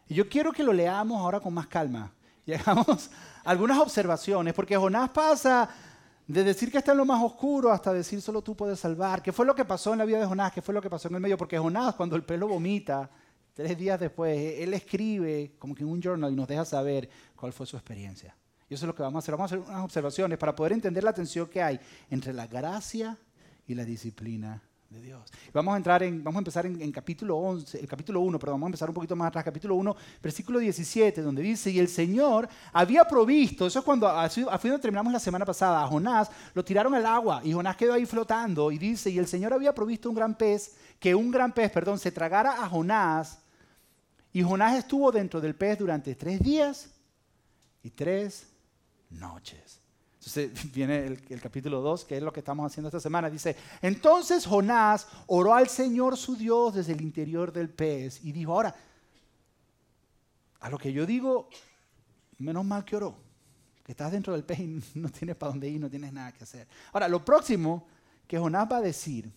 Y 0.09 0.15
yo 0.15 0.27
quiero 0.27 0.51
que 0.51 0.63
lo 0.63 0.73
leamos 0.73 1.21
ahora 1.21 1.39
con 1.39 1.53
más 1.53 1.67
calma. 1.67 2.11
Llegamos 2.45 3.09
a 3.45 3.49
algunas 3.49 3.77
observaciones, 3.77 4.53
porque 4.53 4.75
Jonás 4.75 5.09
pasa 5.11 5.69
de 6.27 6.43
decir 6.43 6.71
que 6.71 6.77
está 6.77 6.91
en 6.91 6.97
lo 6.97 7.05
más 7.05 7.23
oscuro 7.23 7.71
hasta 7.71 7.93
decir 7.93 8.21
solo 8.21 8.41
tú 8.41 8.55
puedes 8.55 8.79
salvar. 8.79 9.23
¿Qué 9.23 9.31
fue 9.31 9.45
lo 9.45 9.55
que 9.55 9.63
pasó 9.63 9.93
en 9.93 9.99
la 9.99 10.05
vida 10.05 10.19
de 10.19 10.25
Jonás? 10.25 10.51
¿Qué 10.51 10.61
fue 10.61 10.73
lo 10.73 10.81
que 10.81 10.89
pasó 10.89 11.07
en 11.07 11.15
el 11.15 11.21
medio? 11.21 11.37
Porque 11.37 11.57
Jonás, 11.57 11.95
cuando 11.95 12.17
el 12.17 12.23
pelo 12.23 12.47
vomita, 12.49 13.09
tres 13.53 13.77
días 13.77 13.99
después, 13.99 14.59
él 14.59 14.73
escribe 14.73 15.53
como 15.57 15.73
que 15.73 15.83
en 15.83 15.89
un 15.89 16.01
journal 16.01 16.31
y 16.31 16.35
nos 16.35 16.47
deja 16.47 16.65
saber 16.65 17.09
cuál 17.35 17.53
fue 17.53 17.65
su 17.65 17.77
experiencia. 17.77 18.35
Y 18.69 18.73
eso 18.73 18.85
es 18.85 18.87
lo 18.87 18.95
que 18.95 19.03
vamos 19.03 19.15
a 19.15 19.19
hacer. 19.19 19.35
Vamos 19.35 19.51
a 19.51 19.55
hacer 19.55 19.69
unas 19.69 19.83
observaciones 19.85 20.37
para 20.37 20.53
poder 20.53 20.73
entender 20.73 21.03
la 21.03 21.13
tensión 21.13 21.47
que 21.47 21.61
hay 21.61 21.79
entre 22.09 22.33
la 22.33 22.47
gracia 22.47 23.17
y 23.65 23.73
la 23.73 23.85
disciplina 23.85 24.61
Dios. 24.89 25.31
Vamos 25.53 25.73
a 25.73 25.77
entrar 25.77 26.01
en, 26.03 26.23
vamos 26.23 26.37
a 26.37 26.39
empezar 26.39 26.65
en, 26.65 26.91
capítulo 26.91 27.35
11, 27.37 27.79
el 27.79 27.87
capítulo 27.87 28.21
1, 28.21 28.39
pero 28.39 28.53
vamos 28.53 28.67
a 28.67 28.69
empezar 28.69 28.89
un 28.89 28.95
poquito 28.95 29.15
más 29.15 29.27
atrás, 29.27 29.43
capítulo 29.43 29.75
1, 29.75 29.95
versículo 30.23 30.59
17, 30.59 31.21
donde 31.21 31.41
dice, 31.41 31.69
y 31.69 31.79
el 31.79 31.89
Señor 31.89 32.47
había 32.71 33.03
provisto, 33.03 33.67
eso 33.67 33.79
es 33.79 33.85
cuando, 33.85 34.07
así, 34.07 34.41
donde 34.43 34.79
terminamos 34.79 35.11
la 35.11 35.19
semana 35.19 35.45
pasada, 35.45 35.83
a 35.83 35.87
Jonás 35.87 36.31
lo 36.53 36.63
tiraron 36.63 36.95
al 36.95 37.05
agua 37.05 37.41
y 37.43 37.51
Jonás 37.51 37.75
quedó 37.75 37.93
ahí 37.93 38.05
flotando 38.05 38.71
y 38.71 38.77
dice, 38.77 39.09
y 39.09 39.17
el 39.17 39.27
Señor 39.27 39.53
había 39.53 39.75
provisto 39.75 40.09
un 40.09 40.15
gran 40.15 40.35
pez, 40.35 40.77
que 40.99 41.13
un 41.13 41.31
gran 41.31 41.53
pez, 41.53 41.69
perdón, 41.69 41.99
se 41.99 42.11
tragara 42.11 42.63
a 42.63 42.69
Jonás, 42.69 43.39
y 44.31 44.41
Jonás 44.41 44.77
estuvo 44.77 45.11
dentro 45.11 45.41
del 45.41 45.55
pez 45.55 45.79
durante 45.79 46.15
tres 46.15 46.39
días 46.39 46.89
y 47.83 47.89
tres 47.89 48.47
noches. 49.09 49.81
Entonces 50.27 50.71
viene 50.73 51.05
el, 51.05 51.41
capítulo 51.41 51.79
2, 51.81 52.03
que 52.03 52.17
es 52.17 52.23
lo 52.23 52.33
que 52.33 52.41
estamos 52.41 52.69
haciendo 52.69 52.89
esta 52.89 52.99
semana. 52.99 53.29
Dice, 53.29 53.55
entonces 53.81 54.45
Jonás 54.45 55.07
oró 55.27 55.53
al 55.53 55.69
Señor 55.69 56.17
su 56.17 56.35
Dios 56.35 56.75
desde 56.75 56.91
el 56.93 57.01
interior 57.01 57.53
del 57.53 57.69
pez 57.69 58.23
y 58.23 58.33
dijo, 58.33 58.51
ahora, 58.51 58.75
a 60.59 60.69
lo 60.69 60.77
que 60.77 60.91
yo 60.91 61.05
digo, 61.05 61.49
menos 62.39 62.65
mal 62.65 62.83
que 62.83 62.97
oró, 62.97 63.15
que 63.85 63.93
estás 63.93 64.11
dentro 64.11 64.33
del 64.33 64.43
pez 64.43 64.59
y 64.59 64.83
no 64.95 65.09
tienes 65.09 65.37
para 65.37 65.51
dónde 65.51 65.69
ir, 65.69 65.79
no 65.79 65.89
tienes 65.89 66.11
nada 66.11 66.33
que 66.33 66.43
hacer. 66.43 66.67
Ahora, 66.91 67.07
lo 67.07 67.23
próximo 67.23 67.87
que 68.27 68.37
Jonás 68.37 68.67
va 68.69 68.77
a 68.77 68.81
decir 68.81 69.31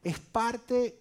es 0.00 0.18
parte 0.20 1.00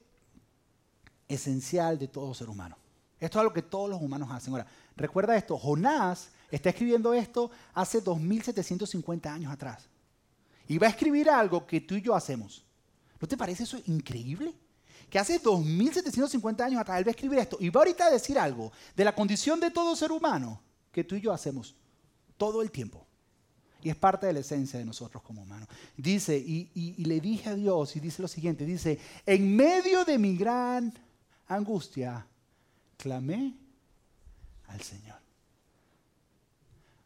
esencial 1.28 2.00
de 2.00 2.08
todo 2.08 2.34
ser 2.34 2.50
humano. 2.50 2.78
Esto 3.20 3.40
es 3.40 3.42
algo 3.42 3.54
que 3.54 3.62
todos 3.62 3.90
los 3.90 4.02
humanos 4.02 4.30
hacen. 4.32 4.54
Ahora, 4.54 4.68
recuerda 4.96 5.36
esto, 5.36 5.58
Jonás 5.58 6.30
está 6.52 6.70
escribiendo 6.70 7.14
esto 7.14 7.50
hace 7.74 8.02
2750 8.02 9.34
años 9.34 9.52
atrás. 9.52 9.88
Y 10.68 10.78
va 10.78 10.88
a 10.88 10.90
escribir 10.90 11.30
algo 11.30 11.66
que 11.66 11.82
tú 11.82 11.96
y 11.96 12.02
yo 12.02 12.16
hacemos. 12.16 12.66
¿No 13.20 13.28
te 13.28 13.38
parece 13.38 13.64
eso 13.64 13.78
increíble? 13.86 14.54
Que 15.10 15.20
hace 15.20 15.40
2750 15.40 16.66
años 16.66 16.82
atrás 16.82 16.98
él 16.98 17.06
va 17.06 17.10
a 17.10 17.12
escribir 17.12 17.40
esto 17.40 17.58
y 17.60 17.70
va 17.70 17.82
ahorita 17.82 18.08
a 18.08 18.12
decir 18.12 18.38
algo 18.38 18.72
de 18.96 19.06
la 19.06 19.16
condición 19.16 19.60
de 19.60 19.72
todo 19.72 19.96
ser 19.96 20.12
humano 20.12 20.62
que 20.92 21.04
tú 21.04 21.16
y 21.16 21.22
yo 21.22 21.32
hacemos 21.32 21.76
todo 22.38 22.62
el 22.62 22.72
tiempo. 22.72 23.06
Y 23.82 23.90
es 23.90 23.96
parte 23.96 24.28
de 24.28 24.34
la 24.34 24.40
esencia 24.40 24.80
de 24.80 24.86
nosotros 24.86 25.22
como 25.24 25.42
humanos. 25.44 25.68
Dice, 25.98 26.38
y, 26.38 26.72
y 26.74 27.06
le 27.06 27.20
dije 27.20 27.50
a 27.50 27.56
Dios, 27.56 27.96
y 27.96 28.00
dice 28.00 28.22
lo 28.22 28.28
siguiente, 28.28 28.66
dice, 28.66 28.98
en 29.26 29.56
medio 29.56 30.06
de 30.06 30.18
mi 30.18 30.38
gran 30.38 30.94
angustia, 31.48 32.26
clamé 32.98 33.58
al 34.68 34.82
Señor. 34.82 35.20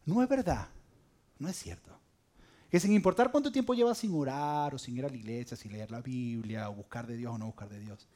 No 0.05 0.23
es 0.23 0.29
verdad, 0.29 0.67
no 1.39 1.49
es 1.49 1.55
cierto. 1.57 1.91
Que 2.69 2.79
sin 2.79 2.93
importar 2.93 3.31
cuánto 3.31 3.51
tiempo 3.51 3.73
llevas 3.73 3.97
sin 3.97 4.13
orar 4.13 4.75
o 4.75 4.77
sin 4.77 4.97
ir 4.97 5.05
a 5.05 5.09
la 5.09 5.15
iglesia, 5.15 5.55
sin 5.55 5.71
leer 5.71 5.91
la 5.91 6.01
Biblia 6.01 6.69
o 6.69 6.75
buscar 6.75 7.07
de 7.07 7.15
Dios 7.15 7.33
o 7.33 7.37
no 7.37 7.47
buscar 7.47 7.69
de 7.69 7.79
Dios. 7.79 8.07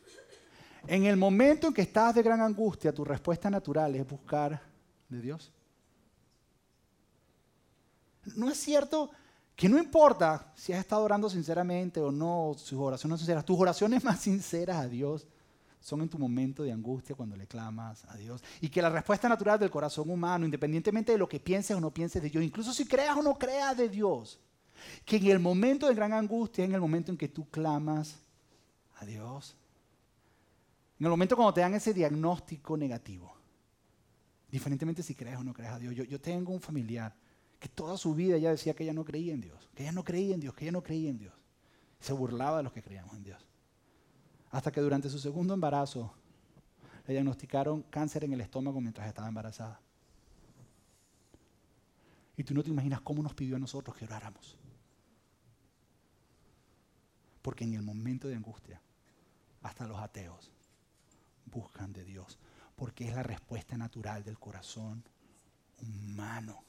En 0.87 1.05
el 1.05 1.15
momento 1.15 1.67
en 1.67 1.73
que 1.73 1.83
estás 1.83 2.15
de 2.15 2.23
gran 2.23 2.41
angustia, 2.41 2.93
tu 2.93 3.05
respuesta 3.05 3.49
natural 3.49 3.95
es 3.95 4.07
buscar 4.07 4.61
de 5.07 5.21
Dios. 5.21 5.51
No 8.35 8.49
es 8.49 8.57
cierto 8.57 9.11
que 9.55 9.69
no 9.69 9.77
importa 9.77 10.51
si 10.55 10.73
has 10.73 10.79
estado 10.79 11.03
orando 11.03 11.29
sinceramente 11.29 11.99
o 11.99 12.11
no, 12.11 12.55
sus 12.57 12.79
oraciones 12.79 13.19
sinceras, 13.19 13.45
tus 13.45 13.59
oraciones 13.59 14.03
más 14.03 14.19
sinceras 14.19 14.77
a 14.77 14.87
Dios 14.87 15.27
son 15.81 16.01
en 16.01 16.09
tu 16.09 16.19
momento 16.19 16.63
de 16.63 16.71
angustia 16.71 17.15
cuando 17.15 17.35
le 17.35 17.47
clamas 17.47 18.05
a 18.05 18.15
Dios. 18.15 18.41
Y 18.61 18.69
que 18.69 18.81
la 18.81 18.89
respuesta 18.89 19.27
natural 19.27 19.59
del 19.59 19.71
corazón 19.71 20.09
humano, 20.09 20.45
independientemente 20.45 21.11
de 21.11 21.17
lo 21.17 21.27
que 21.27 21.39
pienses 21.39 21.75
o 21.75 21.81
no 21.81 21.91
pienses 21.91 22.21
de 22.21 22.29
Dios, 22.29 22.43
incluso 22.43 22.71
si 22.71 22.85
creas 22.85 23.17
o 23.17 23.23
no 23.23 23.37
creas 23.37 23.75
de 23.75 23.89
Dios, 23.89 24.39
que 25.03 25.17
en 25.17 25.27
el 25.27 25.39
momento 25.39 25.87
de 25.87 25.95
gran 25.95 26.13
angustia, 26.13 26.63
en 26.63 26.73
el 26.73 26.79
momento 26.79 27.11
en 27.11 27.17
que 27.17 27.27
tú 27.27 27.49
clamas 27.49 28.19
a 28.97 29.05
Dios, 29.05 29.55
en 30.99 31.05
el 31.05 31.09
momento 31.09 31.35
cuando 31.35 31.53
te 31.53 31.61
dan 31.61 31.73
ese 31.73 31.95
diagnóstico 31.95 32.77
negativo, 32.77 33.35
diferentemente 34.51 35.01
si 35.01 35.15
crees 35.15 35.37
o 35.37 35.43
no 35.43 35.51
crees 35.51 35.71
a 35.71 35.79
Dios. 35.79 35.95
Yo, 35.95 36.03
yo 36.03 36.21
tengo 36.21 36.53
un 36.53 36.61
familiar 36.61 37.15
que 37.59 37.69
toda 37.69 37.97
su 37.97 38.13
vida 38.13 38.35
ella 38.35 38.51
decía 38.51 38.75
que 38.75 38.83
ella 38.83 38.93
no 38.93 39.03
creía 39.03 39.33
en 39.33 39.41
Dios, 39.41 39.67
que 39.73 39.81
ella 39.81 39.91
no 39.91 40.03
creía 40.03 40.35
en 40.35 40.41
Dios, 40.41 40.53
que 40.53 40.65
ella 40.65 40.73
no 40.73 40.83
creía 40.83 41.09
en 41.09 41.17
Dios. 41.17 41.33
Se 41.99 42.13
burlaba 42.13 42.57
de 42.57 42.63
los 42.63 42.71
que 42.71 42.83
creíamos 42.83 43.15
en 43.15 43.23
Dios 43.23 43.50
hasta 44.51 44.71
que 44.71 44.81
durante 44.81 45.09
su 45.09 45.17
segundo 45.17 45.53
embarazo 45.53 46.13
le 47.07 47.13
diagnosticaron 47.13 47.83
cáncer 47.83 48.25
en 48.25 48.33
el 48.33 48.41
estómago 48.41 48.81
mientras 48.81 49.07
estaba 49.07 49.27
embarazada. 49.27 49.79
Y 52.37 52.43
tú 52.43 52.53
no 52.53 52.63
te 52.63 52.69
imaginas 52.69 53.01
cómo 53.01 53.23
nos 53.23 53.33
pidió 53.33 53.55
a 53.55 53.59
nosotros 53.59 53.95
que 53.95 54.05
oráramos. 54.05 54.57
Porque 57.41 57.63
en 57.63 57.73
el 57.73 57.81
momento 57.81 58.27
de 58.27 58.35
angustia, 58.35 58.81
hasta 59.61 59.87
los 59.87 59.99
ateos 59.99 60.51
buscan 61.45 61.93
de 61.93 62.03
Dios, 62.03 62.37
porque 62.75 63.07
es 63.07 63.15
la 63.15 63.23
respuesta 63.23 63.77
natural 63.77 64.23
del 64.23 64.39
corazón 64.39 65.03
humano 65.81 66.63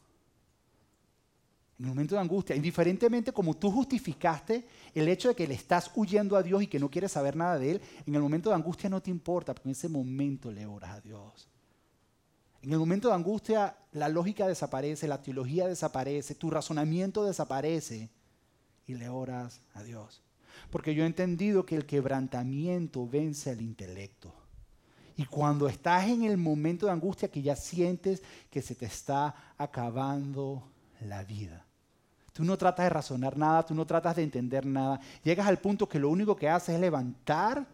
en 1.78 1.84
el 1.84 1.88
momento 1.88 2.14
de 2.14 2.20
angustia, 2.20 2.54
indiferentemente 2.54 3.32
como 3.32 3.54
tú 3.54 3.70
justificaste 3.70 4.66
el 4.94 5.08
hecho 5.08 5.28
de 5.28 5.34
que 5.34 5.48
le 5.48 5.54
estás 5.54 5.90
huyendo 5.94 6.36
a 6.36 6.42
Dios 6.42 6.62
y 6.62 6.66
que 6.66 6.78
no 6.78 6.90
quieres 6.90 7.12
saber 7.12 7.34
nada 7.34 7.58
de 7.58 7.72
Él, 7.72 7.80
en 8.06 8.14
el 8.14 8.20
momento 8.20 8.50
de 8.50 8.56
angustia 8.56 8.88
no 8.88 9.00
te 9.00 9.10
importa, 9.10 9.54
porque 9.54 9.68
en 9.68 9.72
ese 9.72 9.88
momento 9.88 10.52
le 10.52 10.66
oras 10.66 10.90
a 10.90 11.00
Dios. 11.00 11.48
En 12.62 12.72
el 12.72 12.78
momento 12.78 13.08
de 13.08 13.14
angustia 13.14 13.76
la 13.92 14.08
lógica 14.08 14.46
desaparece, 14.46 15.08
la 15.08 15.20
teología 15.20 15.66
desaparece, 15.66 16.36
tu 16.36 16.50
razonamiento 16.50 17.24
desaparece 17.24 18.08
y 18.86 18.94
le 18.94 19.08
oras 19.08 19.60
a 19.74 19.82
Dios. 19.82 20.22
Porque 20.70 20.94
yo 20.94 21.02
he 21.02 21.06
entendido 21.06 21.66
que 21.66 21.74
el 21.74 21.86
quebrantamiento 21.86 23.08
vence 23.08 23.50
al 23.50 23.60
intelecto. 23.60 24.32
Y 25.16 25.24
cuando 25.26 25.68
estás 25.68 26.08
en 26.08 26.24
el 26.24 26.36
momento 26.36 26.86
de 26.86 26.92
angustia 26.92 27.30
que 27.30 27.42
ya 27.42 27.56
sientes 27.56 28.22
que 28.50 28.62
se 28.62 28.74
te 28.74 28.86
está 28.86 29.34
acabando 29.58 30.71
la 31.08 31.24
vida, 31.24 31.66
Tú 32.32 32.44
no 32.44 32.56
tratas 32.56 32.86
de 32.86 32.90
razonar 32.90 33.36
nada, 33.36 33.64
tú 33.64 33.74
no 33.74 33.86
tratas 33.86 34.16
de 34.16 34.22
entender 34.22 34.64
nada. 34.64 34.98
Llegas 35.22 35.46
al 35.46 35.58
punto 35.58 35.88
que 35.88 35.98
lo 35.98 36.08
único 36.08 36.34
que 36.34 36.48
haces 36.48 36.76
es 36.76 36.80
levantar 36.80 37.66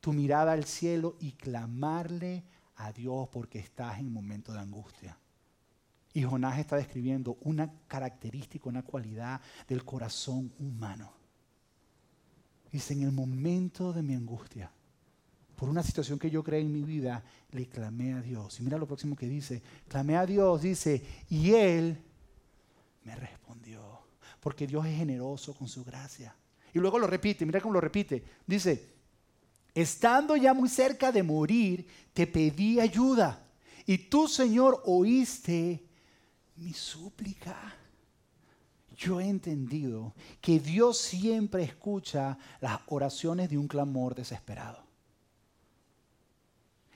tu 0.00 0.12
mirada 0.12 0.52
al 0.52 0.64
cielo 0.64 1.16
y 1.20 1.32
clamarle 1.32 2.42
a 2.76 2.92
Dios 2.92 3.28
porque 3.30 3.58
estás 3.58 3.98
en 3.98 4.06
un 4.06 4.14
momento 4.14 4.52
de 4.52 4.60
angustia. 4.60 5.18
Y 6.14 6.22
Jonás 6.22 6.58
está 6.58 6.76
describiendo 6.76 7.36
una 7.42 7.70
característica, 7.86 8.68
una 8.68 8.82
cualidad 8.82 9.40
del 9.68 9.84
corazón 9.84 10.50
humano. 10.58 11.12
Dice, 12.72 12.94
en 12.94 13.02
el 13.02 13.12
momento 13.12 13.92
de 13.92 14.02
mi 14.02 14.14
angustia, 14.14 14.72
por 15.56 15.68
una 15.68 15.82
situación 15.82 16.18
que 16.18 16.30
yo 16.30 16.42
creé 16.42 16.62
en 16.62 16.72
mi 16.72 16.82
vida, 16.82 17.22
le 17.50 17.68
clamé 17.68 18.14
a 18.14 18.22
Dios. 18.22 18.58
Y 18.58 18.62
mira 18.62 18.78
lo 18.78 18.86
próximo 18.86 19.14
que 19.14 19.28
dice, 19.28 19.62
clamé 19.88 20.16
a 20.16 20.24
Dios, 20.24 20.62
dice, 20.62 21.04
y 21.28 21.52
Él 21.52 22.02
me 23.04 23.14
respondió. 23.14 24.00
Porque 24.40 24.66
Dios 24.66 24.86
es 24.86 24.96
generoso 24.96 25.54
con 25.54 25.68
su 25.68 25.84
gracia. 25.84 26.34
Y 26.72 26.78
luego 26.78 26.98
lo 26.98 27.06
repite, 27.06 27.44
mira 27.44 27.60
cómo 27.60 27.74
lo 27.74 27.80
repite. 27.80 28.22
Dice, 28.46 28.94
estando 29.74 30.36
ya 30.36 30.54
muy 30.54 30.68
cerca 30.68 31.12
de 31.12 31.22
morir, 31.22 31.86
te 32.12 32.26
pedí 32.26 32.80
ayuda. 32.80 33.46
Y 33.86 33.98
tú, 33.98 34.28
Señor, 34.28 34.82
oíste 34.86 35.84
mi 36.56 36.72
súplica. 36.72 37.74
Yo 38.96 39.20
he 39.20 39.28
entendido 39.28 40.14
que 40.40 40.60
Dios 40.60 40.98
siempre 40.98 41.62
escucha 41.64 42.38
las 42.60 42.80
oraciones 42.86 43.48
de 43.48 43.56
un 43.58 43.66
clamor 43.66 44.14
desesperado 44.14 44.89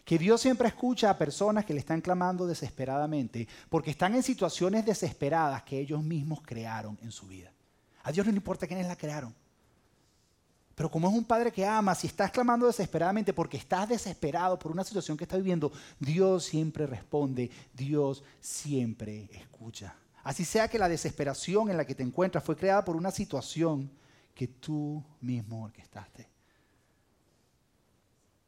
que 0.05 0.19
Dios 0.19 0.41
siempre 0.41 0.69
escucha 0.69 1.09
a 1.11 1.19
personas 1.19 1.65
que 1.65 1.73
le 1.73 1.81
están 1.81 2.01
clamando 2.01 2.47
desesperadamente 2.47 3.49
porque 3.69 3.91
están 3.91 4.15
en 4.15 4.23
situaciones 4.23 4.85
desesperadas 4.85 5.63
que 5.63 5.79
ellos 5.79 6.03
mismos 6.03 6.41
crearon 6.43 6.99
en 7.03 7.11
su 7.11 7.27
vida. 7.27 7.51
A 8.03 8.13
Dios 8.13 8.27
no 8.27 8.33
le 8.33 8.37
importa 8.37 8.67
quiénes 8.67 8.87
la 8.87 8.97
crearon. 8.97 9.35
Pero 10.75 10.91
como 10.91 11.09
es 11.09 11.15
un 11.15 11.25
padre 11.25 11.53
que 11.53 11.65
ama, 11.65 11.95
si 11.95 12.09
estás 12.09 12.31
clamando 12.31 12.67
desesperadamente 12.67 13.33
porque 13.33 13.57
estás 13.57 13.89
desesperado 13.89 14.59
por 14.59 14.73
una 14.73 14.85
situación 14.85 15.17
que 15.17 15.25
estás 15.25 15.39
viviendo, 15.39 15.73
Dios 16.01 16.45
siempre 16.45 16.87
responde, 16.87 17.51
Dios 17.73 18.25
siempre 18.41 19.31
escucha. 19.33 19.95
Así 20.25 20.45
sea 20.45 20.69
que 20.69 20.79
la 20.79 20.89
desesperación 20.89 21.71
en 21.71 21.77
la 21.77 21.87
que 21.87 21.95
te 21.95 22.03
encuentras 22.03 22.43
fue 22.43 22.57
creada 22.57 22.85
por 22.85 22.97
una 22.97 23.11
situación 23.11 23.91
que 24.35 24.49
tú 24.49 25.03
mismo 25.21 25.63
orquestaste. 25.63 26.34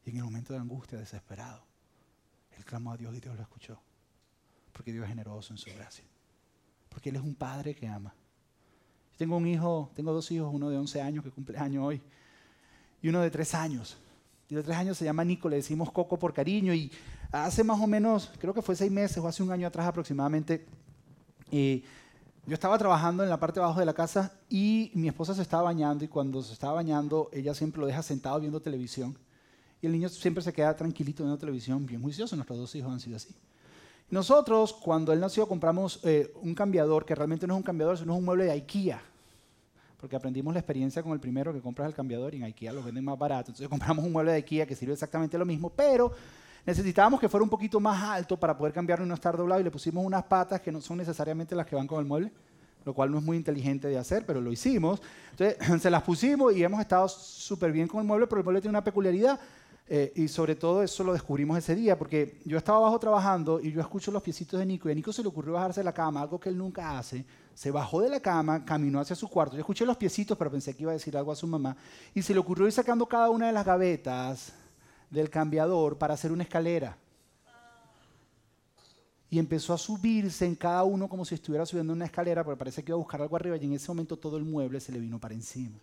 Y 0.07 0.11
en 0.11 0.19
el 0.19 0.25
momento 0.25 0.53
de 0.53 0.61
angustia, 0.61 0.99
desesperado, 0.99 1.65
él 2.57 2.65
clamó 2.65 2.93
a 2.93 2.97
Dios 2.97 3.15
y 3.15 3.21
Dios 3.21 3.35
lo 3.35 3.43
escuchó. 3.43 3.79
Porque 4.73 4.93
Dios 4.93 5.03
es 5.03 5.09
generoso 5.09 5.53
en 5.53 5.59
su 5.59 5.69
gracia. 5.75 6.05
Porque 6.89 7.11
Él 7.11 7.17
es 7.17 7.23
un 7.23 7.35
padre 7.35 7.75
que 7.75 7.89
ama. 7.89 8.15
Yo 9.13 9.19
tengo 9.19 9.37
un 9.37 9.47
hijo, 9.49 9.91
tengo 9.97 10.13
dos 10.13 10.31
hijos, 10.31 10.49
uno 10.55 10.71
de 10.71 10.79
11 10.79 11.03
años 11.03 11.25
que 11.25 11.31
cumple 11.31 11.59
año 11.59 11.85
hoy 11.85 12.01
y 13.03 13.09
uno 13.09 13.21
de 13.21 13.31
3 13.31 13.55
años. 13.55 13.99
Y 14.49 14.55
de 14.55 14.63
3 14.63 14.77
años 14.77 14.97
se 14.97 15.05
llama 15.05 15.25
Nico, 15.25 15.49
le 15.49 15.57
decimos 15.57 15.91
Coco 15.91 16.19
por 16.19 16.33
cariño. 16.33 16.73
Y 16.73 16.93
hace 17.33 17.65
más 17.65 17.81
o 17.81 17.89
menos, 17.89 18.31
creo 18.39 18.55
que 18.55 18.63
fue 18.63 18.77
seis 18.77 18.93
meses 18.93 19.19
o 19.19 19.27
hace 19.27 19.43
un 19.43 19.51
año 19.51 19.67
atrás 19.67 19.89
aproximadamente, 19.89 20.67
eh, 21.51 21.83
yo 22.47 22.55
estaba 22.55 22.79
trabajando 22.79 23.25
en 23.25 23.29
la 23.29 23.41
parte 23.41 23.59
de 23.59 23.65
abajo 23.65 23.81
de 23.81 23.87
la 23.87 23.95
casa 23.95 24.39
y 24.49 24.93
mi 24.95 25.09
esposa 25.09 25.35
se 25.35 25.43
estaba 25.43 25.65
bañando 25.65 26.05
y 26.05 26.09
cuando 26.09 26.43
se 26.43 26.53
estaba 26.53 26.75
bañando 26.75 27.29
ella 27.33 27.55
siempre 27.55 27.81
lo 27.81 27.89
deja 27.89 28.05
sentado 28.05 28.39
viendo 28.39 28.61
televisión 28.61 29.19
y 29.81 29.87
el 29.87 29.93
niño 29.93 30.09
siempre 30.09 30.43
se 30.43 30.53
queda 30.53 30.75
tranquilito 30.75 31.23
viendo 31.23 31.39
televisión, 31.39 31.85
bien 31.85 32.03
juicioso, 32.03 32.35
nuestros 32.37 32.59
dos 32.59 32.75
hijos 32.75 32.93
han 32.93 33.01
sido 33.01 33.17
así. 33.17 33.35
Nosotros, 34.09 34.73
cuando 34.73 35.13
él 35.13 35.19
nació, 35.19 35.49
compramos 35.49 35.99
eh, 36.05 36.33
un 36.41 36.55
cambiador, 36.55 37.05
que 37.05 37.15
realmente 37.15 37.47
no 37.47 37.55
es 37.55 37.59
un 37.59 37.65
cambiador, 37.65 37.99
sino 37.99 38.13
es 38.13 38.19
un 38.19 38.25
mueble 38.25 38.45
de 38.45 38.53
IKEA. 38.53 39.03
Porque 39.99 40.15
aprendimos 40.15 40.55
la 40.55 40.61
experiencia 40.61 41.03
con 41.03 41.13
el 41.13 41.19
primero 41.19 41.53
que 41.53 41.61
compras 41.61 41.89
el 41.89 41.95
cambiador 41.95 42.33
y 42.35 42.37
en 42.37 42.45
IKEA 42.45 42.73
lo 42.73 42.85
venden 42.85 43.05
más 43.05 43.19
barato. 43.19 43.51
Entonces 43.51 43.69
compramos 43.69 44.05
un 44.05 44.13
mueble 44.13 44.31
de 44.31 44.39
IKEA 44.39 44.65
que 44.65 44.77
sirve 44.77 44.93
exactamente 44.93 45.37
lo 45.37 45.45
mismo, 45.45 45.71
pero 45.71 46.13
necesitábamos 46.65 47.19
que 47.19 47.29
fuera 47.29 47.43
un 47.43 47.51
poquito 47.51 47.81
más 47.81 48.01
alto 48.01 48.39
para 48.39 48.57
poder 48.57 48.73
cambiarlo 48.73 49.05
y 49.05 49.09
no 49.09 49.15
estar 49.15 49.37
doblado 49.37 49.61
y 49.61 49.65
le 49.65 49.71
pusimos 49.73 50.05
unas 50.05 50.23
patas 50.25 50.61
que 50.61 50.71
no 50.71 50.81
son 50.81 50.99
necesariamente 50.99 51.57
las 51.57 51.67
que 51.67 51.75
van 51.75 51.89
con 51.89 51.99
el 51.99 52.05
mueble, 52.05 52.31
lo 52.85 52.95
cual 52.95 53.11
no 53.11 53.19
es 53.19 53.25
muy 53.25 53.37
inteligente 53.37 53.89
de 53.89 53.99
hacer, 53.99 54.25
pero 54.25 54.41
lo 54.41 54.53
hicimos. 54.53 55.03
Entonces 55.33 55.57
se 55.83 55.91
las 55.91 56.05
pusimos 56.05 56.55
y 56.55 56.63
hemos 56.63 56.81
estado 56.81 57.09
súper 57.09 57.73
bien 57.73 57.89
con 57.89 58.01
el 58.01 58.07
mueble, 58.07 58.29
pero 58.29 58.39
el 58.41 58.45
mueble 58.45 58.61
tiene 58.61 58.71
una 58.71 58.85
peculiaridad 58.85 59.41
eh, 59.89 60.13
y 60.17 60.27
sobre 60.27 60.57
todo 60.57 60.83
eso 60.83 61.05
lo 61.05 61.13
descubrimos 61.13 61.57
ese 61.59 61.77
día, 61.77 61.97
porque 61.97 62.41
yo 62.45 62.59
estaba 62.59 62.79
abajo 62.79 62.99
trabajando 62.99 63.61
y 63.61 63.71
yo 63.71 63.81
escucho 63.81 64.11
los 64.11 64.23
piecitos 64.23 64.59
de 64.59 64.67
Nico 64.67 64.89
y 64.89 64.93
a 64.93 64.95
Nico 64.97 65.13
se 65.13 65.23
le 65.23 65.29
ocurrió 65.29 65.53
bajarse 65.53 65.81
de 65.81 65.85
la 65.85 65.95
cama, 65.95 66.23
algo 66.23 66.41
que 66.41 66.49
él 66.49 66.59
nunca 66.59 66.99
hace. 66.99 67.25
Se 67.55 67.71
bajó 67.71 68.01
de 68.01 68.09
la 68.09 68.19
cama, 68.19 68.65
caminó 68.65 68.99
hacia 68.99 69.15
su 69.15 69.29
cuarto. 69.29 69.55
Yo 69.55 69.61
escuché 69.61 69.87
los 69.87 69.97
piecitos, 69.97 70.37
pero 70.37 70.51
pensé 70.51 70.75
que 70.75 70.83
iba 70.83 70.91
a 70.91 70.95
decir 70.95 71.17
algo 71.17 71.31
a 71.31 71.37
su 71.37 71.47
mamá. 71.47 71.77
Y 72.15 72.23
se 72.23 72.35
le 72.35 72.41
ocurrió 72.41 72.67
ir 72.67 72.73
sacando 72.73 73.07
cada 73.07 73.31
una 73.31 73.47
de 73.47 73.53
las 73.53 73.65
gavetas 73.65 74.53
del 75.09 75.31
cambiador 75.31 75.97
para 75.97 76.15
hacer 76.15 76.33
una 76.33 76.43
escalera. 76.43 76.99
Y 79.31 79.39
empezó 79.39 79.73
a 79.73 79.79
subirse 79.79 80.47
en 80.47 80.57
cada 80.57 80.83
uno 80.83 81.09
como 81.09 81.25
si 81.25 81.37
estuviera 81.37 81.65
subiendo 81.65 81.93
una 81.93 82.07
escalera, 82.07 82.45
porque 82.45 82.59
parece 82.59 82.83
que 82.83 82.91
iba 82.91 82.97
a 82.97 82.99
buscar 82.99 83.23
algo 83.23 83.37
arriba 83.37 83.57
y 83.57 83.65
en 83.65 83.73
ese 83.73 83.89
momento 83.89 84.19
todo 84.19 84.37
el 84.37 84.45
mueble 84.45 84.81
se 84.81 84.93
le 84.93 84.99
vino 84.99 85.21
para 85.21 85.35
encima. 85.35 85.79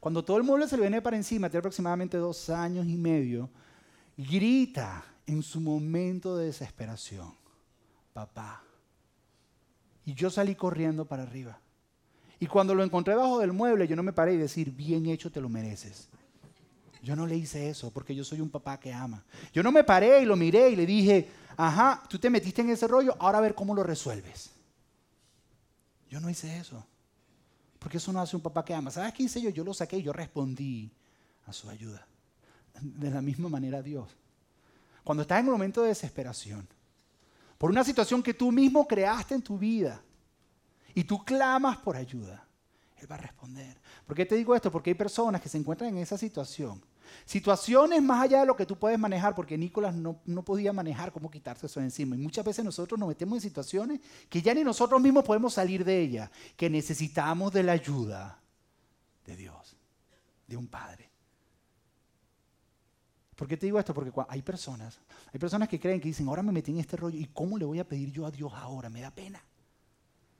Cuando 0.00 0.24
todo 0.24 0.36
el 0.36 0.42
mueble 0.42 0.68
se 0.68 0.76
le 0.76 0.82
viene 0.82 1.02
para 1.02 1.16
encima, 1.16 1.48
tiene 1.48 1.60
aproximadamente 1.60 2.16
dos 2.16 2.50
años 2.50 2.86
y 2.86 2.96
medio, 2.96 3.50
grita 4.16 5.04
en 5.26 5.42
su 5.42 5.60
momento 5.60 6.36
de 6.36 6.46
desesperación, 6.46 7.34
papá. 8.12 8.62
Y 10.04 10.14
yo 10.14 10.30
salí 10.30 10.54
corriendo 10.54 11.04
para 11.04 11.24
arriba. 11.24 11.58
Y 12.38 12.46
cuando 12.46 12.74
lo 12.74 12.84
encontré 12.84 13.14
bajo 13.14 13.38
del 13.38 13.52
mueble, 13.52 13.88
yo 13.88 13.96
no 13.96 14.02
me 14.02 14.12
paré 14.12 14.34
y 14.34 14.38
decir, 14.38 14.70
bien 14.70 15.06
hecho, 15.06 15.32
te 15.32 15.40
lo 15.40 15.48
mereces. 15.48 16.08
Yo 17.02 17.16
no 17.16 17.26
le 17.26 17.36
hice 17.36 17.70
eso 17.70 17.90
porque 17.90 18.14
yo 18.14 18.24
soy 18.24 18.40
un 18.40 18.50
papá 18.50 18.78
que 18.78 18.92
ama. 18.92 19.24
Yo 19.52 19.62
no 19.62 19.72
me 19.72 19.84
paré 19.84 20.22
y 20.22 20.26
lo 20.26 20.36
miré 20.36 20.70
y 20.70 20.76
le 20.76 20.86
dije, 20.86 21.28
ajá, 21.56 22.02
tú 22.08 22.18
te 22.18 22.28
metiste 22.28 22.62
en 22.62 22.70
ese 22.70 22.86
rollo, 22.86 23.16
ahora 23.18 23.38
a 23.38 23.40
ver 23.40 23.54
cómo 23.54 23.74
lo 23.74 23.82
resuelves. 23.82 24.50
Yo 26.10 26.20
no 26.20 26.28
hice 26.28 26.58
eso. 26.58 26.84
Porque 27.86 27.98
eso 27.98 28.12
no 28.12 28.20
hace 28.20 28.34
un 28.34 28.42
papá 28.42 28.64
que 28.64 28.74
ama. 28.74 28.90
¿Sabes 28.90 29.14
qué 29.14 29.22
hice 29.22 29.40
yo? 29.40 29.48
Yo 29.48 29.62
lo 29.62 29.72
saqué 29.72 29.98
y 29.98 30.02
yo 30.02 30.12
respondí 30.12 30.90
a 31.46 31.52
su 31.52 31.70
ayuda. 31.70 32.04
De 32.80 33.08
la 33.12 33.22
misma 33.22 33.48
manera 33.48 33.80
Dios. 33.80 34.16
Cuando 35.04 35.22
estás 35.22 35.38
en 35.38 35.46
un 35.46 35.52
momento 35.52 35.82
de 35.82 35.90
desesperación, 35.90 36.66
por 37.56 37.70
una 37.70 37.84
situación 37.84 38.24
que 38.24 38.34
tú 38.34 38.50
mismo 38.50 38.88
creaste 38.88 39.36
en 39.36 39.42
tu 39.42 39.56
vida, 39.56 40.02
y 40.96 41.04
tú 41.04 41.24
clamas 41.24 41.76
por 41.76 41.94
ayuda, 41.94 42.44
Él 42.96 43.08
va 43.08 43.14
a 43.14 43.18
responder. 43.18 43.80
¿Por 44.04 44.16
qué 44.16 44.26
te 44.26 44.34
digo 44.34 44.56
esto? 44.56 44.68
Porque 44.68 44.90
hay 44.90 44.94
personas 44.94 45.40
que 45.40 45.48
se 45.48 45.56
encuentran 45.56 45.90
en 45.90 45.98
esa 45.98 46.18
situación 46.18 46.82
Situaciones 47.24 48.02
más 48.02 48.22
allá 48.22 48.40
de 48.40 48.46
lo 48.46 48.56
que 48.56 48.66
tú 48.66 48.76
puedes 48.76 48.98
manejar, 48.98 49.34
porque 49.34 49.56
Nicolás 49.58 49.94
no, 49.94 50.20
no, 50.24 50.44
podía 50.44 50.72
manejar 50.72 51.12
cómo 51.12 51.30
quitarse 51.30 51.66
eso 51.66 51.80
de 51.80 51.86
encima. 51.86 52.16
Y 52.16 52.18
muchas 52.18 52.44
veces 52.44 52.64
nosotros 52.64 52.98
nos 52.98 53.08
metemos 53.08 53.36
en 53.36 53.40
situaciones 53.42 54.00
que 54.28 54.42
ya 54.42 54.54
ni 54.54 54.64
nosotros 54.64 55.00
mismos 55.00 55.24
podemos 55.24 55.54
salir 55.54 55.84
de 55.84 56.00
ellas, 56.00 56.30
que 56.56 56.70
necesitamos 56.70 57.52
de 57.52 57.62
la 57.62 57.72
ayuda 57.72 58.40
de 59.24 59.36
Dios, 59.36 59.76
de 60.46 60.56
un 60.56 60.66
Padre. 60.66 61.10
¿Por 63.36 63.46
qué 63.46 63.56
te 63.56 63.66
digo 63.66 63.78
esto? 63.78 63.92
Porque 63.92 64.10
hay 64.28 64.40
personas, 64.40 64.98
hay 65.32 65.38
personas 65.38 65.68
que 65.68 65.78
creen 65.78 66.00
que 66.00 66.08
dicen, 66.08 66.26
ahora 66.26 66.42
me 66.42 66.52
metí 66.52 66.72
en 66.72 66.78
este 66.78 66.96
rollo, 66.96 67.18
¿y 67.18 67.26
cómo 67.26 67.58
le 67.58 67.66
voy 67.66 67.78
a 67.78 67.86
pedir 67.86 68.10
yo 68.10 68.24
a 68.24 68.30
Dios 68.30 68.50
ahora? 68.54 68.88
Me 68.88 69.02
da 69.02 69.10
pena. 69.10 69.42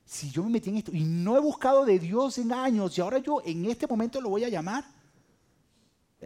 Si 0.07 0.31
yo 0.31 0.43
me 0.45 0.51
metí 0.51 0.71
en 0.71 0.79
esto 0.79 0.93
y 0.95 1.05
no 1.05 1.37
he 1.37 1.41
buscado 1.41 1.85
de 1.85 1.99
Dios 1.99 2.39
en 2.39 2.53
años 2.53 2.97
y 2.97 3.01
ahora 3.03 3.19
yo 3.19 3.43
en 3.45 3.67
este 3.67 3.87
momento 3.87 4.21
lo 4.21 4.31
voy 4.31 4.45
a 4.45 4.49
llamar, 4.49 4.85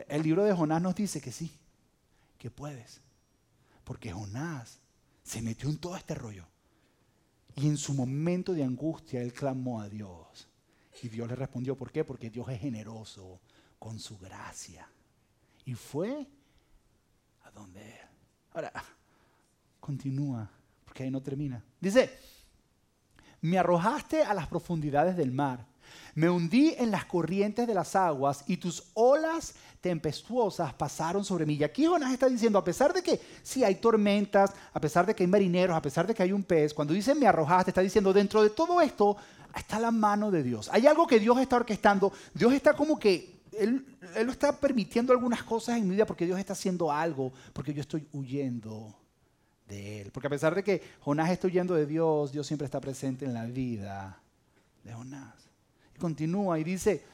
el 0.08 0.22
libro 0.22 0.44
de 0.44 0.54
Jonás 0.54 0.82
nos 0.82 0.94
dice 0.94 1.20
que 1.20 1.32
sí, 1.32 1.52
que 2.38 2.50
puedes. 2.50 3.00
Porque 3.84 4.12
Jonás 4.12 4.78
se 5.22 5.42
metió 5.42 5.68
en 5.68 5.78
todo 5.78 5.96
este 5.96 6.14
rollo. 6.14 6.46
Y 7.56 7.66
en 7.66 7.76
su 7.76 7.92
momento 7.92 8.52
de 8.52 8.64
angustia 8.64 9.20
él 9.22 9.32
clamó 9.32 9.80
a 9.80 9.88
Dios. 9.88 10.48
Y 11.02 11.08
Dios 11.08 11.28
le 11.28 11.34
respondió, 11.34 11.76
¿por 11.76 11.90
qué? 11.90 12.04
Porque 12.04 12.30
Dios 12.30 12.48
es 12.48 12.60
generoso 12.60 13.40
con 13.78 13.98
su 13.98 14.18
gracia. 14.18 14.88
Y 15.64 15.74
fue 15.74 16.26
a 17.42 17.50
donde. 17.50 17.98
Ahora, 18.52 18.72
continúa, 19.80 20.50
porque 20.84 21.04
ahí 21.04 21.10
no 21.10 21.22
termina. 21.22 21.64
Dice, 21.80 22.18
me 23.40 23.58
arrojaste 23.58 24.22
a 24.22 24.34
las 24.34 24.46
profundidades 24.46 25.16
del 25.16 25.32
mar 25.32 25.66
me 26.14 26.28
hundí 26.28 26.74
en 26.78 26.90
las 26.90 27.04
corrientes 27.04 27.66
de 27.66 27.74
las 27.74 27.96
aguas 27.96 28.44
y 28.46 28.56
tus 28.56 28.84
olas 28.94 29.54
tempestuosas 29.80 30.74
pasaron 30.74 31.24
sobre 31.24 31.46
mí. 31.46 31.54
Y 31.54 31.64
aquí 31.64 31.86
Jonás 31.86 32.12
está 32.12 32.28
diciendo, 32.28 32.58
a 32.58 32.64
pesar 32.64 32.92
de 32.92 33.02
que 33.02 33.20
sí 33.42 33.64
hay 33.64 33.76
tormentas, 33.76 34.52
a 34.72 34.80
pesar 34.80 35.06
de 35.06 35.14
que 35.14 35.22
hay 35.22 35.26
marineros, 35.26 35.76
a 35.76 35.82
pesar 35.82 36.06
de 36.06 36.14
que 36.14 36.22
hay 36.22 36.32
un 36.32 36.42
pez, 36.42 36.74
cuando 36.74 36.94
dice 36.94 37.14
me 37.14 37.26
arrojaste, 37.26 37.70
está 37.70 37.80
diciendo, 37.80 38.12
dentro 38.12 38.42
de 38.42 38.50
todo 38.50 38.80
esto 38.80 39.16
está 39.54 39.78
la 39.78 39.90
mano 39.90 40.30
de 40.30 40.42
Dios. 40.42 40.68
Hay 40.72 40.86
algo 40.86 41.06
que 41.06 41.18
Dios 41.18 41.38
está 41.38 41.56
orquestando. 41.56 42.12
Dios 42.34 42.52
está 42.52 42.74
como 42.74 42.98
que, 42.98 43.40
Él, 43.52 43.84
él 44.14 44.26
lo 44.26 44.32
está 44.32 44.58
permitiendo 44.58 45.12
algunas 45.12 45.42
cosas 45.42 45.78
en 45.78 45.88
mi 45.88 45.94
vida 45.94 46.06
porque 46.06 46.26
Dios 46.26 46.38
está 46.38 46.52
haciendo 46.52 46.92
algo, 46.92 47.32
porque 47.52 47.72
yo 47.72 47.80
estoy 47.80 48.06
huyendo 48.12 48.94
de 49.66 50.02
Él. 50.02 50.10
Porque 50.12 50.26
a 50.26 50.30
pesar 50.30 50.54
de 50.54 50.62
que 50.62 50.82
Jonás 51.00 51.30
está 51.30 51.46
huyendo 51.46 51.74
de 51.74 51.86
Dios, 51.86 52.32
Dios 52.32 52.46
siempre 52.46 52.66
está 52.66 52.80
presente 52.80 53.24
en 53.24 53.32
la 53.32 53.46
vida 53.46 54.20
de 54.84 54.92
Jonás 54.92 55.49
continúa 56.00 56.58
y 56.58 56.64
dice, 56.64 57.04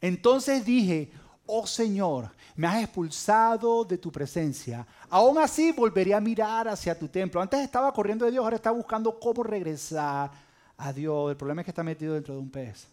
entonces 0.00 0.64
dije, 0.64 1.10
oh 1.46 1.66
Señor, 1.66 2.30
me 2.54 2.66
has 2.66 2.84
expulsado 2.84 3.84
de 3.84 3.98
tu 3.98 4.12
presencia. 4.12 4.86
Aún 5.08 5.38
así 5.38 5.72
volveré 5.72 6.14
a 6.14 6.20
mirar 6.20 6.68
hacia 6.68 6.96
tu 6.96 7.08
templo. 7.08 7.40
Antes 7.40 7.60
estaba 7.60 7.92
corriendo 7.92 8.24
de 8.24 8.30
Dios, 8.30 8.44
ahora 8.44 8.56
está 8.56 8.70
buscando 8.70 9.18
cómo 9.18 9.42
regresar 9.42 10.30
a 10.76 10.92
Dios. 10.92 11.30
El 11.30 11.36
problema 11.36 11.62
es 11.62 11.64
que 11.64 11.70
está 11.72 11.82
metido 11.82 12.14
dentro 12.14 12.34
de 12.34 12.40
un 12.40 12.50
pez. 12.50 12.86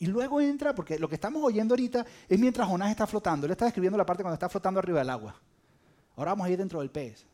Y 0.00 0.06
luego 0.06 0.40
entra, 0.40 0.74
porque 0.74 0.98
lo 0.98 1.08
que 1.08 1.16
estamos 1.16 1.42
oyendo 1.44 1.74
ahorita 1.74 2.06
es 2.26 2.38
mientras 2.38 2.66
Jonás 2.66 2.90
está 2.90 3.06
flotando. 3.06 3.44
Él 3.46 3.52
está 3.52 3.66
describiendo 3.66 3.98
la 3.98 4.06
parte 4.06 4.22
cuando 4.22 4.34
está 4.34 4.48
flotando 4.48 4.80
arriba 4.80 5.00
del 5.00 5.10
agua. 5.10 5.34
Ahora 6.16 6.32
vamos 6.32 6.46
a 6.46 6.50
ir 6.50 6.58
dentro 6.58 6.80
del 6.80 6.90
pez. 6.90 7.26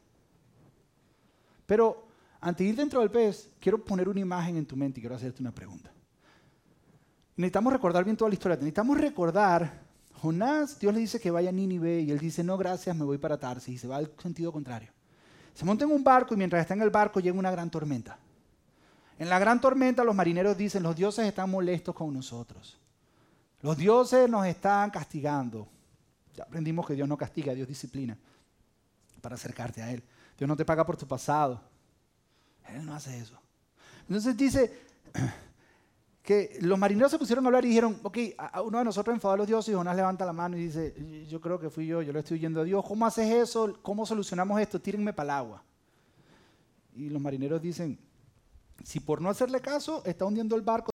Pero 1.65 2.06
antes 2.47 2.65
de 2.65 2.71
ir 2.71 2.77
dentro 2.77 3.01
del 3.01 3.11
pez, 3.11 3.51
quiero 3.59 3.85
poner 3.85 4.09
una 4.09 4.21
imagen 4.21 4.57
en 4.57 4.65
tu 4.65 4.77
mente 4.77 5.01
y 5.01 5.03
quiero 5.03 5.17
hacerte 5.17 5.43
una 5.43 5.51
pregunta. 5.51 5.91
Necesitamos 7.35 7.73
recordar 7.73 8.05
bien 8.05 8.17
toda 8.17 8.29
la 8.29 8.35
historia. 8.35 8.55
Necesitamos 8.55 9.01
recordar, 9.01 9.83
Jonás, 10.23 10.79
Dios 10.79 10.95
le 10.95 11.01
dice 11.01 11.19
que 11.19 11.33
vaya 11.33 11.49
a 11.49 11.53
Nínive 11.53 12.03
y 12.03 12.13
él 12.13 12.21
dice, 12.21 12.45
no, 12.45 12.57
gracias, 12.57 12.95
me 12.95 13.05
voy 13.05 13.19
para 13.19 13.37
Tarsis 13.37 13.75
y 13.75 13.79
se 13.79 13.89
va 13.89 13.97
al 13.97 14.13
sentido 14.23 14.53
contrario. 14.53 14.91
Se 15.55 15.65
monta 15.65 15.87
en 15.87 15.91
un 15.91 16.05
barco 16.05 16.35
y 16.35 16.37
mientras 16.37 16.61
está 16.61 16.75
en 16.75 16.83
el 16.83 16.91
barco 16.91 17.19
llega 17.19 17.37
una 17.37 17.51
gran 17.51 17.69
tormenta. 17.69 18.17
En 19.19 19.29
la 19.29 19.41
gran 19.41 19.61
tormenta 19.61 20.05
los 20.05 20.15
marineros 20.15 20.57
dicen, 20.57 20.85
los 20.85 20.95
dioses 20.95 21.27
están 21.27 21.51
molestos 21.51 21.97
con 21.97 22.15
nosotros. 22.15 22.79
Los 23.61 23.77
dioses 23.77 24.31
nos 24.31 24.47
están 24.47 24.91
castigando. 24.91 25.67
Ya 26.37 26.45
aprendimos 26.45 26.87
que 26.87 26.95
Dios 26.95 27.09
no 27.09 27.17
castiga, 27.17 27.55
Dios 27.55 27.67
disciplina 27.67 28.17
para 29.21 29.35
acercarte 29.35 29.83
a 29.83 29.91
Él. 29.91 30.05
Dios 30.39 30.47
no 30.47 30.55
te 30.55 30.65
paga 30.65 30.87
por 30.87 30.97
tu 30.97 31.09
pasado. 31.09 31.61
Él 32.75 32.85
no 32.85 32.95
hace 32.95 33.19
eso. 33.19 33.39
Entonces 34.09 34.37
dice 34.37 34.79
que 36.23 36.59
los 36.61 36.79
marineros 36.79 37.11
se 37.11 37.19
pusieron 37.19 37.45
a 37.45 37.49
hablar 37.49 37.65
y 37.65 37.69
dijeron, 37.69 37.99
ok, 38.03 38.19
uno 38.65 38.79
de 38.79 38.85
nosotros 38.85 39.15
enfadó 39.15 39.35
a 39.35 39.37
los 39.37 39.47
dioses 39.47 39.73
y 39.73 39.77
Jonás 39.77 39.97
levanta 39.97 40.25
la 40.25 40.33
mano 40.33 40.57
y 40.57 40.65
dice, 40.65 41.27
yo 41.29 41.41
creo 41.41 41.59
que 41.59 41.71
fui 41.71 41.87
yo, 41.87 42.03
yo 42.03 42.13
le 42.13 42.21
estoy 42.21 42.39
yendo 42.39 42.61
a 42.61 42.65
Dios, 42.65 42.85
¿cómo 42.87 43.07
haces 43.07 43.31
eso? 43.31 43.79
¿Cómo 43.83 44.05
solucionamos 44.05 44.61
esto? 44.61 44.81
Tírenme 44.81 45.13
para 45.13 45.25
el 45.25 45.31
agua. 45.31 45.65
Y 46.95 47.11
los 47.11 47.21
marineros 47.21 47.61
dicen, 47.61 47.99
si 48.83 49.01
por 49.01 49.21
no 49.21 49.31
hacerle 49.31 49.61
caso 49.61 50.03
está 50.05 50.25
hundiendo 50.25 50.57
el 50.57 50.63
barco, 50.63 50.93